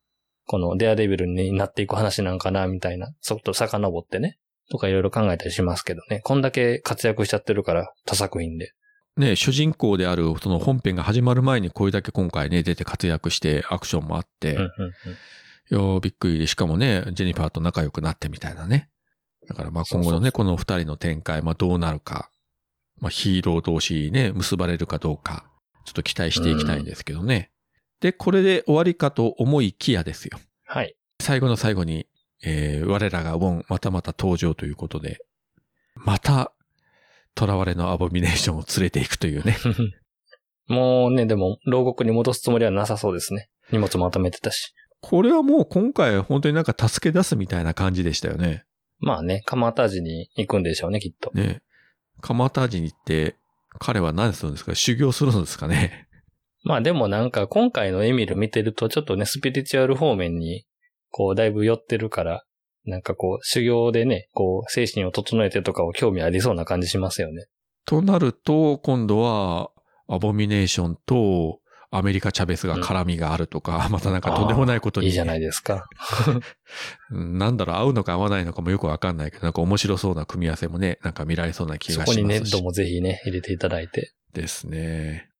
[0.46, 4.38] このデアデビルになっていく話なんかな、みたいな、そっと遡ってね、
[4.70, 6.20] とかいろいろ考えたりしますけどね。
[6.24, 8.72] こんだけ活躍しちゃってるから、他作品で。
[9.16, 14.92] ね、主人公であるその本編が始まる前にこれだけ今回ね、出て活躍してアクションもあって、うんうんうん
[15.70, 18.90] いやーびっくりで、しかもね、ジェニファーと仲良くなってみたいなね。
[19.48, 22.30] だからまあ今後のね、この二人の展開、まあどうなるか、
[23.00, 25.46] まあヒーロー同士ね、結ばれるかどうか、
[25.86, 27.51] ちょっと期待していきたいんですけどね。
[28.02, 30.38] で、これで終わりかと思いきやですよ。
[30.66, 30.94] はい。
[31.20, 32.06] 最後の最後に、
[32.44, 35.18] えー我らがウォン、またまた登場ということで、
[35.94, 36.52] また、
[37.38, 39.56] 囚われのアボミネーションを連れていくというね。
[40.66, 43.48] もうね、でも、牢獄に戻すつもりはなさそうですね。
[43.70, 44.74] 荷物まとめてたし。
[45.00, 48.64] これはもう今回本当になんか助け出すみたいな感じでしたよね。
[48.98, 51.30] まあね、蒲田寺に行くんでしょうね、きっと。
[51.34, 51.62] ね。
[52.20, 53.36] 蒲田寺に行って、
[53.78, 54.74] 彼は何するんですか？
[54.74, 56.08] 修行するんですかね？
[56.62, 60.64] まあでもなんか今回のエミル見てるとちょっとね、スピリチュアル方面に、
[61.10, 62.44] こうだいぶ寄ってるから、
[62.84, 67.46] なんかこう修行でね、こう精神を整えてとかを興味ありそうな感じしますよね。
[67.84, 69.70] となると、今度は、
[70.08, 71.60] アボミネーションと
[71.90, 75.08] アメリカ・チャベスが絡みがあるとか、 またなんかとんでもないことに。
[75.08, 75.86] いいじゃないですか。
[77.10, 82.22] う んなんだろう、合うのか合わないのかもよくわかんないけど、なんか面白そうな組み合わせもね、なんか見られそうな気そがしますし。
[82.22, 84.12] こにネットもぜひね、入れていただいて。
[84.32, 85.31] ですね。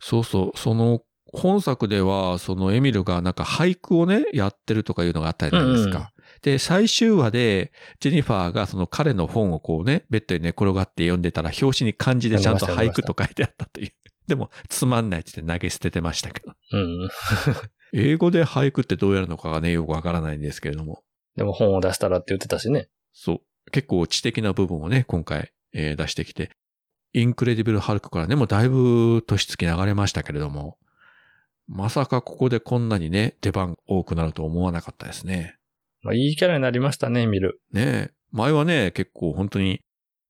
[0.00, 1.02] そうそう、その、
[1.32, 5.98] 本作では、そのエミルがなんか俳句をね、やってるとかいうのがあったじゃないですか。
[5.98, 6.08] うんうん
[6.42, 13.92] で、最終話で、ジェニファーがその彼の本をこうね、ベッドに寝転がって読んでたら、表紙に漢字でちゃんと俳句と書いてあったという。
[14.26, 16.52] でも、つまんないって言って投げ捨ててましたけど。
[16.72, 17.08] うん。
[17.92, 21.02] 英語で俳句ってどうやるのかがね、よくわからないんですけれども。
[21.36, 22.88] でも本を出したらって言ってたしね。
[23.12, 23.70] そう。
[23.70, 26.50] 結構知的な部分をね、今回、えー出してきて。
[27.14, 30.76] インクレディブル・ハルクからね、もうだいぶ年月流れましたけれども、
[31.68, 35.56] まさかここでこんなにね、出番多くなると思わなかったですね。
[36.02, 37.60] まあ、いいキャラになりましたね、見る。
[37.72, 38.10] ねえ。
[38.32, 39.80] 前はね、結構本当に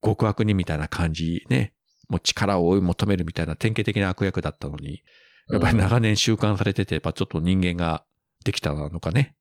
[0.03, 1.73] 極悪人みたいな感じね。
[2.09, 5.03] もう力を追い求めるみたいな典型的な悪役だったのに、
[5.51, 8.05] やっぱり長年習慣されてて、やっぱちょっと人間が
[8.45, 9.35] できたのかね。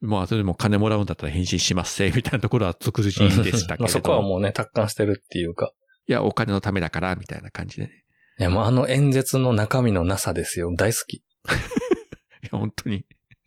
[0.00, 5.72] まあ、それでも金もらうんだったら返信しますせ、みたいなところはつくづじでしたけまあれどそこはもうね、達観してるっていうか。
[6.06, 8.04] いや、お金のためだから、みたいな感じでね。
[8.38, 10.72] いや、もうあの演説の中身のなさですよ。
[10.76, 11.14] 大好き。
[11.16, 11.22] い
[12.42, 13.06] や、本当に、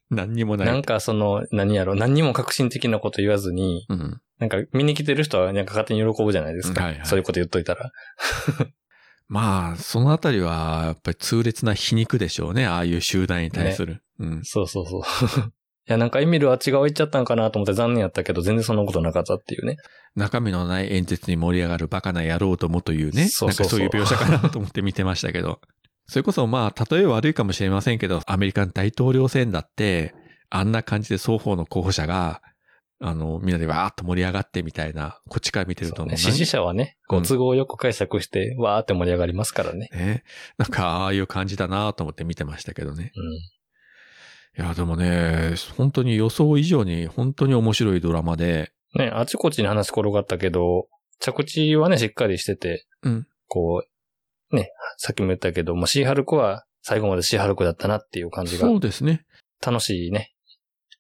[0.10, 0.68] 何にもない。
[0.68, 4.22] なんかその、何やろ、何にも革新的なこと言わずに、うん。
[4.40, 6.84] なんか見に来てる人はなんか勝手に喜ぶじゃないですか。
[6.84, 7.92] はいはいそういうこと言っといたら。
[9.28, 12.66] まあ、そのあたりは、やっぱり痛烈な皮肉でしょうね。
[12.66, 14.02] ああいう集団に対する。
[14.20, 14.46] うん。
[14.46, 15.02] そうそうそう。
[15.88, 19.78] いや、なんかエミルは違う言っちゃったんかなと思って残念やったけど、全然そんなことなかったっていうね。
[20.16, 23.30] 中身のない演説に盛り上がるバカな野郎どもというね。
[23.30, 25.62] そうそうそうなんかそういう描写かなと思って見てましたけど。
[26.08, 30.14] それこそまあ、例え悪いかもしれませんけど、アメリカン大統領選だって、
[30.50, 32.42] あんな感じで双方の候補者が、
[33.00, 39.90] あの、みんなでわーっと盛り上がってみたいな、こっちから見てるとね支持者はね、こううん都合よく解釈して、わーって盛り上がりますからね。
[39.94, 40.24] ね。
[40.58, 43.12] なんか、ああいう感じだなと思って見てましたけどね。
[43.16, 43.57] うん。
[44.58, 50.88] いや、でもね、本当に予想以上に本当に面白いドラマで、ね、あちこちに話転がったけど、
[51.20, 53.84] 着地はね、しっかりしてて、うんこ
[54.52, 59.26] う、ね、さっきも言ったけど、もうシーハルクは最後までシーハルクだったなっていう感じがそうですね。
[59.66, 60.34] 楽しいね、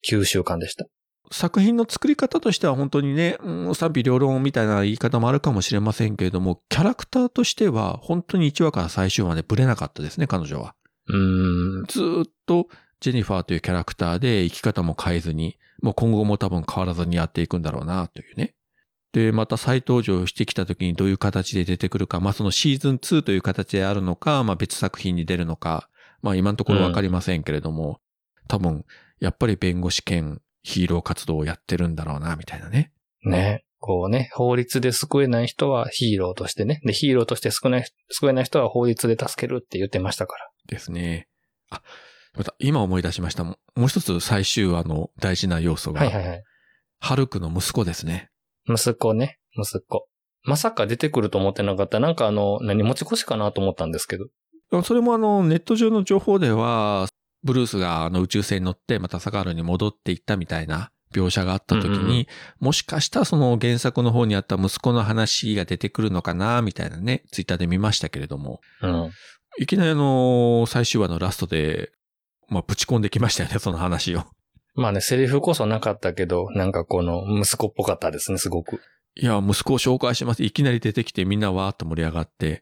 [0.09, 0.85] 9週間でした。
[1.29, 10.75] 作品の作り方としては本当にね、うん賛否両論みたいな言い方もあるかもしれませんけれども、キャラクターとしては本当に1話から最終話までブレなかったですね、彼女は。
[11.07, 11.85] うーん。
[11.87, 12.67] ずーっと
[12.99, 18.55] ジェニファーというキャラクターで生き方も変えずに、もう今後も多分変わらずにやっていくんだろうな、というね。
[19.13, 25.89] で、また再登場してきた時にどういう形で出てくるか、まあそのシーズン2という形であるのか、まあ別作品に出るのか、
[26.21, 27.99] まあ今のところわかりませんけれども、
[28.47, 28.85] 多分、
[29.19, 32.91] やっぱり弁護士兼ヒーロー活動をやってるんだろうな、みたいなね。
[33.23, 33.63] ね。
[33.79, 36.81] こうね、法律で救えない人はヒーローとしてね。
[36.83, 40.49] で、ヒーローとして救えない救えない人は法律で助けるって言ってましたから。
[40.67, 41.27] ですね。
[41.69, 41.81] あ、
[42.37, 43.43] また今思い出しました。
[43.43, 46.43] もう一つ最終話の大事な要素が、はいはいはい。
[46.99, 48.29] ハルクの息子ですね。
[48.67, 50.07] 息子ね、息子。
[50.43, 51.99] まさか出てくると思ってなかった。
[51.99, 54.83] なんかあの、何持ち越しかなと思ったんですけど。
[54.83, 57.07] それもあの、ネット上の情報では、
[57.43, 62.25] ブルースがあの宇宙船に乗ってまたサカールに戻っていったみたいな描写があった時に、うんうんうん
[62.59, 69.11] もしかしたらその原作の方にあった息子の話が出てくるのかな、みたいなね、ツイッターで見ましたけれども、うん。
[69.59, 71.91] いきなりあの、最終話のラストで、
[72.49, 74.23] まあ、ぶち込んできましたよね、その話を。
[74.75, 78.79] まあね、セリフこそなかったけど、なんかこの息子っぽかったですね、すごく。
[79.15, 80.43] いや、息子を紹介します。
[80.43, 82.61] いきなり出てきてみんなわーっと盛り上がって。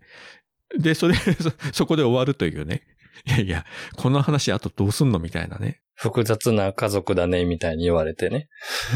[0.78, 2.84] で、それ、 そそこで終わるというね。
[3.28, 3.66] いやいや、
[3.98, 5.82] この話あとどうすんのみたいなね。
[5.94, 8.48] 複雑な家族だね、みたいに言われてね。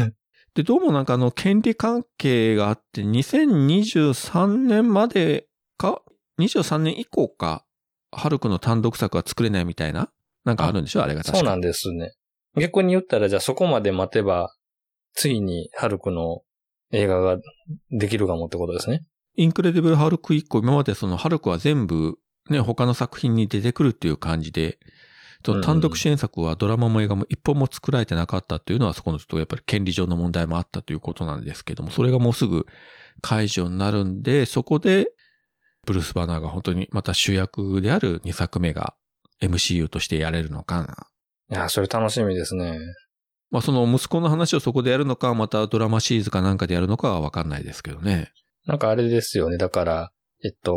[0.54, 6.02] で、どうもなんかあの、権利関係があって、2023年までか、
[6.38, 7.64] 23年以降か、
[8.12, 10.10] ハルクの単独作は作れないみたいな
[10.44, 11.02] なんかあるんでしょ？
[11.02, 12.12] あれが確かそうなんですね。
[12.56, 14.54] 逆に言ったら、じゃあそこまで待てば、
[15.14, 16.42] ついにハルクの
[16.92, 17.38] 映画が
[17.90, 19.04] できるかもってことですね。
[19.36, 22.16] インクレディブル・ハルク以降、今までそのハルクは全部
[22.48, 24.78] ね、他の作品に出てくるっていう感じで
[25.44, 32.66] その単独支援作はドラマも映画も一本も作られてなかったっていうのは、そこのちょっとやっぱり権利上の問題もあったということなんですけども、それがもうすぐ
[33.22, 35.12] 解除になるんで、そこで、
[35.86, 38.94] ブルース・バナーが本当にまた主役である2作目が
[39.42, 41.06] MCU としてやれるのかな。
[41.50, 42.78] いや、それ楽しみですね。
[43.50, 48.32] まあその息子の話をそこでやるのか、またドラマシリーズかなんかでやるのかはわかんないですけどね。
[48.66, 49.58] なんかあれですよね。
[49.58, 50.12] だから、
[50.44, 50.74] えっと、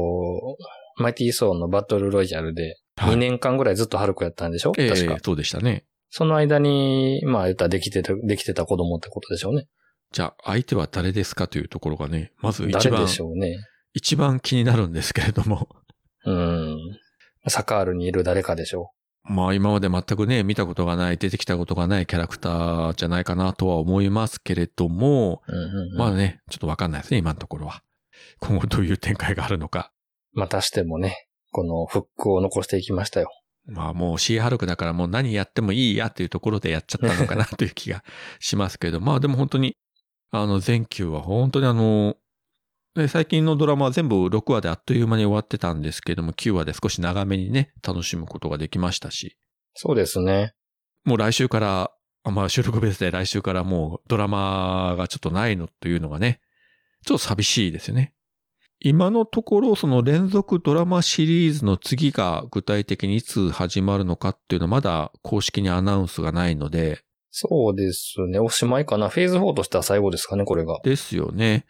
[0.98, 5.18] マイティーソーのバトルロイヤルで、はい2年間ぐらいずっとハルクやったんでしょ、ええ確か。
[5.24, 5.86] そうでしたね。
[6.12, 9.66] その間に、まあ言ったらできてた、できてた子供ってことでしょうね。
[10.12, 13.58] じゃあ相手は誰ですかというところがね、まず一番誰で、しょうね。
[13.96, 15.68] 一番気になるんですけれども。
[16.26, 16.78] うん。
[17.48, 18.92] サカールにいる誰かでしょ
[19.26, 25.52] まあ今まで全くね、見たことがない、出てきたことがないキャラクターじゃないかなとは思いますけれども、う。
[25.52, 27.84] うんうんうん、まあね、ちょっとわかんないですね、今のところは。
[28.40, 29.92] 今後どういう展開があるのか。
[30.34, 33.30] またしてもね、このフックを残していきましたよ。
[33.66, 38.04] まあもうシーハルクだからもう何やってもいいやっていうところでやっちゃったのかなという気が
[38.40, 39.78] しますけれど、 まあでも本当に、
[40.32, 42.18] あの全球は本当にあの、
[42.96, 49.38] ね最近のドラマは全部6話であっという間に終わってたんですけれども、9話で少し長めにね、楽しむことができましたし、
[49.74, 50.54] そうですね。
[51.04, 51.92] もう来週から、
[52.24, 56.40] あまあ収録ベースで来週からもうドラマがちょっとないのというのがね、
[57.06, 58.14] ちょっと寂しいですよね。
[58.80, 68.40] 今のところその連続ドラマシリーズの次が具体的にいつ始まるのかっていうのはまだ公式にアナウンスがないので、そうですね。
[68.40, 69.10] おしまいかな。
[69.10, 70.80] フェーズ4としては最後ですかね、これが。
[70.84, 71.66] ですよね。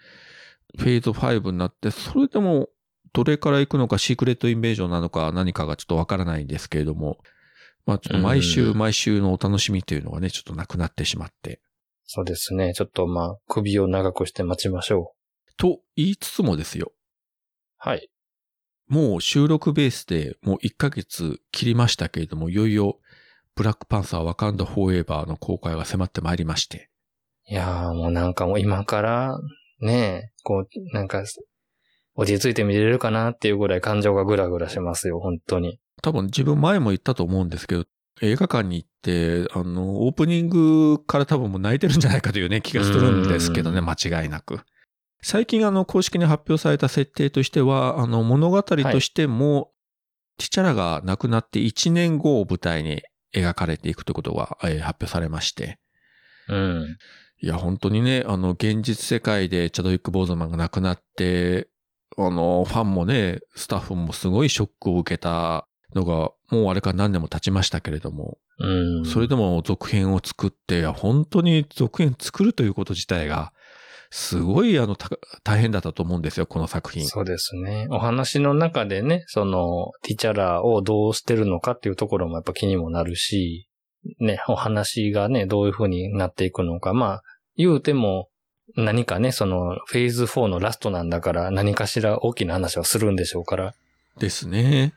[0.78, 2.69] フェーズ5になって、それでも
[3.13, 7.19] どれから行くのかシークレットインベージョンなのか何かがちょっとわからないんですけれども、
[7.86, 11.61] まあちょっと毎うん週毎週のお楽しみというのがね、ちょっとなくなってしまって。
[12.05, 12.74] そうですね。
[12.74, 15.51] ちょっとまあ、首を長くして待ちましょう。
[15.57, 16.91] と言いつつもですよ。
[17.78, 18.09] はい。
[18.88, 22.99] もう収録ベースでもう1ヶ月切りましたけれども、いよいよ
[23.55, 26.89] ブラックパンサーワカンダフォーエバーの公開が迫ってまいりまして。
[27.47, 29.38] いやーもうなんかもう今から、
[29.84, 31.23] ねえ、こう、なんか、
[32.15, 35.79] 落ち着いて見れるかなっていうぐらい感情がぐらぐらしますよ、本当に。
[36.01, 37.86] 多分自分前も言ったと思うんですけど、
[38.21, 44.61] 映画館に行って、あの、オープニングから多分もう泣いてるんじゃないかというね、気がするんですけどね、うん間違いなく。
[45.21, 49.71] 最近あの、公式に発表された設定としては、あの、物語としても、
[50.38, 53.01] ティチャラが亡くなって1年後を舞台に
[53.34, 55.79] 描かれていくということが、えー発表されまして。
[56.49, 56.97] うん。
[57.43, 61.67] いや、本当にね、あの、現実世界でチャドウィック・ボーズマンが亡くなって、
[62.17, 69.05] あの、ファンもね、スタッフもすごいショックを受けたのが、もうあれから何年も経ちましたけれども、うん。
[69.05, 73.51] それでも続編を作って、いや、本当に続編作るということ自体が、
[74.09, 75.09] すごい、あの、た
[75.43, 77.05] 大変だったと思うんですよ、この作品。
[77.05, 77.87] そうですね。
[77.89, 83.67] お話の中でね、その、ティチャラをどうしてるのかっていうところもやっぱ気にもなるし、
[84.19, 86.93] ね、お話がね、どういう風になっていくのか。
[86.93, 87.23] まあ、
[87.58, 88.30] 言うても、
[88.76, 93.76] 何かね、その、フェーズ4のラストなんだから、何かしら大きな話はするんでしょうから。
[94.20, 94.93] ですね。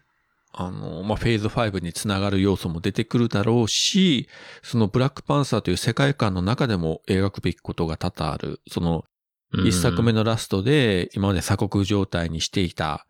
[0.53, 4.29] あの、まあ、フェーズ5につながる要素も出てくるだろうし、
[4.63, 8.61] そのブラックパンサーという世界観の中でも描くべきことが多々ある。
[8.69, 9.05] その、
[9.53, 13.07] うん一作目のラストで今まで鎖国状態にしていた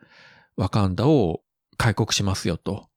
[0.56, 1.40] ワカンダを
[1.78, 2.88] 開国しますよと。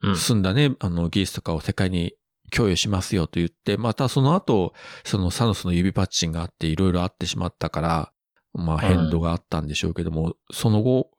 [0.00, 2.14] うん済んだね、あの、技術とかを世界に
[2.50, 4.74] 供与しますよと言って、またその後、
[5.04, 8.12] そのサノスの指パッチンがあっていろいろあってしまったから、
[8.54, 11.10] まあ変動があったんでしょうけども、その後、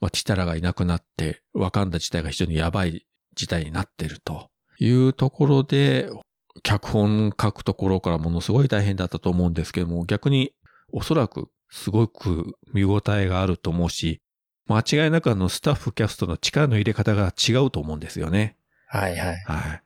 [0.00, 6.10] まあティタラがいなくなって、ワカンダ自体が非常にやばい事態になってるというところで、
[6.62, 10.52] 脚本書くところからものすごい大変だったと思うんですけども、逆に
[10.92, 14.20] おそらくすごく見応えがあると思うし、
[14.66, 18.56] 間違いなくあのスタッフキャストの力の入れ方が違うと思うんですよね。
[18.86, 19.36] はいはい。
[19.44, 19.83] はい。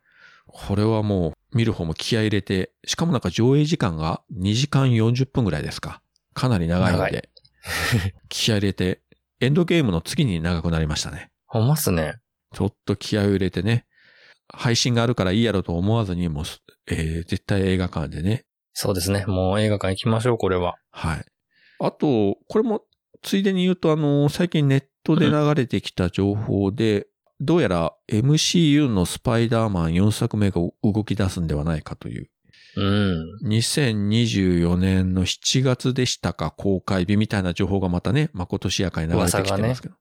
[0.49, 6.03] これはもう見る方も気合い入れて、しかもなんか上映時間が2時間40分ぐらいですか。
[6.35, 7.31] かなり長いの長で、
[8.29, 9.03] 気合い入れて、
[9.41, 11.31] エンドゲームの次に長くなりましたね。
[11.47, 12.17] ほんまっすね。
[12.55, 13.87] ちょっと気合を入れてね、
[14.49, 16.45] 配信があるからいいやろと思わずに、もう、
[16.89, 18.45] えー絶対映画館でね。
[18.73, 19.25] そうですね。
[19.27, 20.77] もう映画館行きましょう、これは。
[20.91, 21.25] はい。
[21.81, 22.83] あと、これも、
[23.23, 27.07] ついでに言うと、あの、最近ネットで流れてきた情報で、
[27.41, 32.31] どうやら MCU のスパイダーマン4作目が動き出すんではないかという。
[32.77, 33.49] うん。
[33.49, 39.95] 2024年の7月でしたか、公開日みたいな情報がまたね、まことしやかに流れてきてますけど。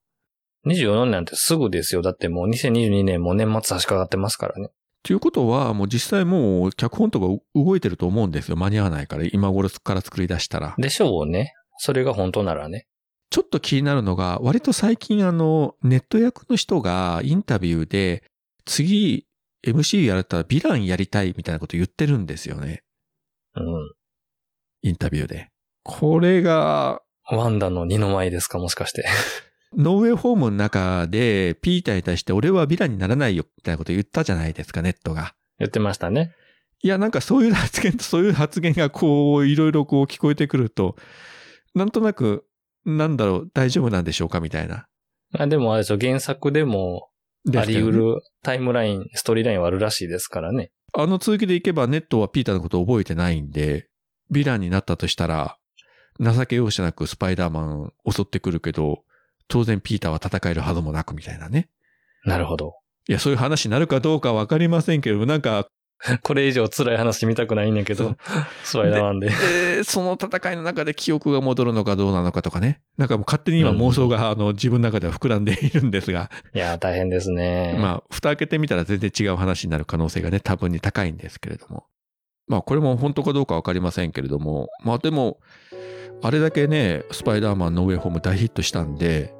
[0.65, 2.01] 24年なんてすぐですよ。
[2.01, 4.69] だってもう2022年も年末差し掛かってますからね。
[5.03, 8.57] ということは、もう実際もう脚本とか動いてると思うんですよ。
[8.57, 10.75] 間に合わないから、今頃から作り出したら。
[10.77, 11.53] でしょうね。
[11.77, 12.87] それが本当ならね。
[13.29, 18.23] ちょっと気になるのが、割と最近あの、ネット役の人がインタビューで、
[18.65, 19.27] 次
[19.65, 22.83] MC やれたらヴィランやりたいみたいなこと言ってるんですよね。
[23.55, 23.93] うん。
[24.81, 25.49] インタビューで。
[25.83, 29.05] これが、ワンダの二の舞ですか、もしかして。
[29.75, 35.35] ノーウェイホームの中で、ピーターに対して俺はヴィランにならないよ、みたいなこと言ったじゃないですか、ネットが。
[35.59, 36.33] 言ってましたね。
[36.81, 40.95] いや、なんかそういう発言とそういう発言がこう、いろいろこう聞こえてくると、
[41.75, 42.45] なんとなく、
[42.87, 44.87] なんだろう、大丈夫なんでしょうか、みたいな。
[45.37, 47.09] あでもあれでしょ、原作でも
[47.55, 50.71] あり得るタイムライン、ストーリーラインはあるらしいですからね。
[50.93, 53.89] あの続きでいけばネットはピーターのことを覚えてないんで、
[54.31, 55.57] ヴィランになったとしたら、
[56.19, 59.03] 情け容赦なくスパイダーマン襲ってくるけど、
[59.49, 61.69] 当然ピーターは戦えるはずもなくみたいなね。
[62.25, 62.73] なるほど。
[63.09, 65.67] いや、そういう話になるかどうかわかりませんけど、なんか、
[66.21, 68.15] これ以上辛い話見たくないんだけど、
[68.63, 69.27] スパイダーマンで。
[69.27, 72.81] えーその戦いの中で記憶が戻るのかどうなのかとかね。
[72.97, 77.77] なんかもう勝手に今妄想が、あの自分の中では膨らんでいるんですが、いやー、大変ですね。
[77.79, 81.85] まあ、蓋開けてみたら全然違う話になる可能性がね、多分に高いんですけれども。
[82.47, 85.39] まあ、これも本当かどうかわかりませんけれども、まあでも、
[86.23, 89.33] あれだけね、スパイダーマンノーウェイホーム大ヒットしたんで、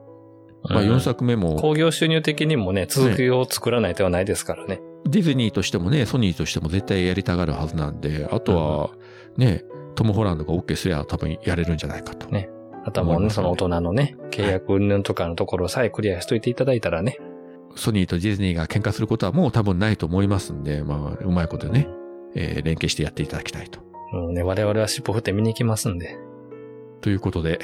[0.64, 4.80] まあうん4作目も、興行収入的にもね、続きを作らない手はないですからね。
[5.08, 8.90] ディズニーとしてもね、ソニーとしても絶対やりたがるはずなんで、あとは、
[9.38, 9.64] ね、
[9.96, 12.30] トム・ホランドが OK すりゃ多分やれるんじゃないかと。
[12.30, 12.50] ね
[12.86, 17.18] あとはもうね、その大人のね、契約云々とかのところさえクリアしといていただいたらね。
[17.76, 21.90] ソニーとディズニーが喧嘩することはもう多分ないと思いますんで、まあ、うまいことね、
[22.34, 23.82] えー連携してやっていただきたいと。
[24.14, 26.18] もうね、我々は尻尾振って見に行きますんで。
[27.02, 27.60] ということで、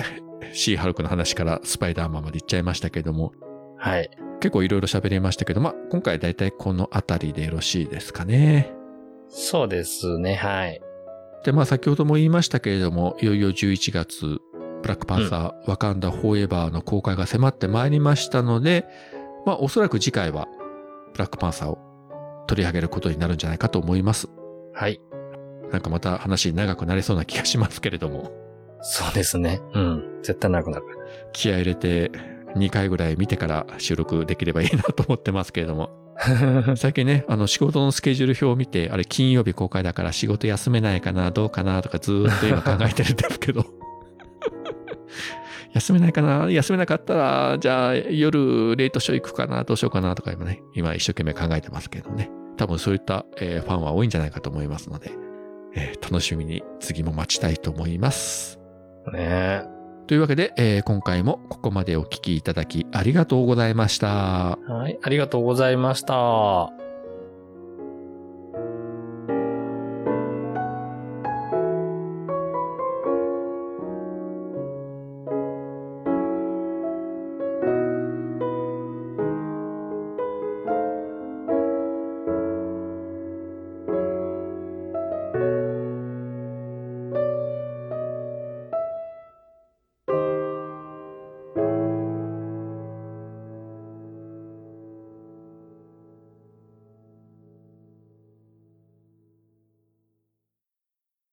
[0.51, 3.31] シー・ハルクの話からスパイダーマンまで行っちゃいましたけども、
[3.77, 4.09] はい。
[4.43, 8.73] 結構いろいろ喋りましたけど、まあ、今回だいたいこのあたりでよろしいですかね。
[9.29, 10.81] そうですね、はい。
[11.45, 14.41] で、まあ、先ほども言いましたけれども、いよいよ11月、
[14.81, 18.85] ブラックパンサー、ワカンダ・フォーエバーの公開が迫ってまいりましたので、
[19.45, 20.49] まあ、おそらく次回は、
[21.13, 21.77] ブラックパンサーを
[22.45, 24.27] 取り上げることになるんじゃないかと思います。
[24.73, 24.99] はい。
[25.71, 28.33] なんかまた話長くなりそうな気がしますけれども、
[28.81, 29.61] そうですね。
[29.73, 30.19] うん。
[30.21, 30.85] 絶対なくなる。
[31.31, 32.11] 気合い入れて
[32.55, 35.89] 2回ぐらい見てから収録できればいいなと思ってますけれども、
[36.75, 43.65] 最近ね、あの仕事のスケジュール表を見て、あれ金曜日公開だから仕事休めないかな、どうかなとかずーっと今考えてるんですけど。
[45.73, 52.29] 休めないかな休めなかったら、じゃあ夜レイトショー行くかなどうしようかなとか今ね、今一生懸命考えてますけどね。
[52.57, 55.11] 多分そういった、えーファンは多いんじゃないかと思いますので、
[55.75, 58.59] えー楽しみに次も待ちたいと思います。
[59.11, 59.72] ね
[60.07, 64.57] というわけで、えー今回もここまでお聞きいただきありがとうございました。
[64.67, 64.99] はい。
[65.01, 66.82] ありがとうございました。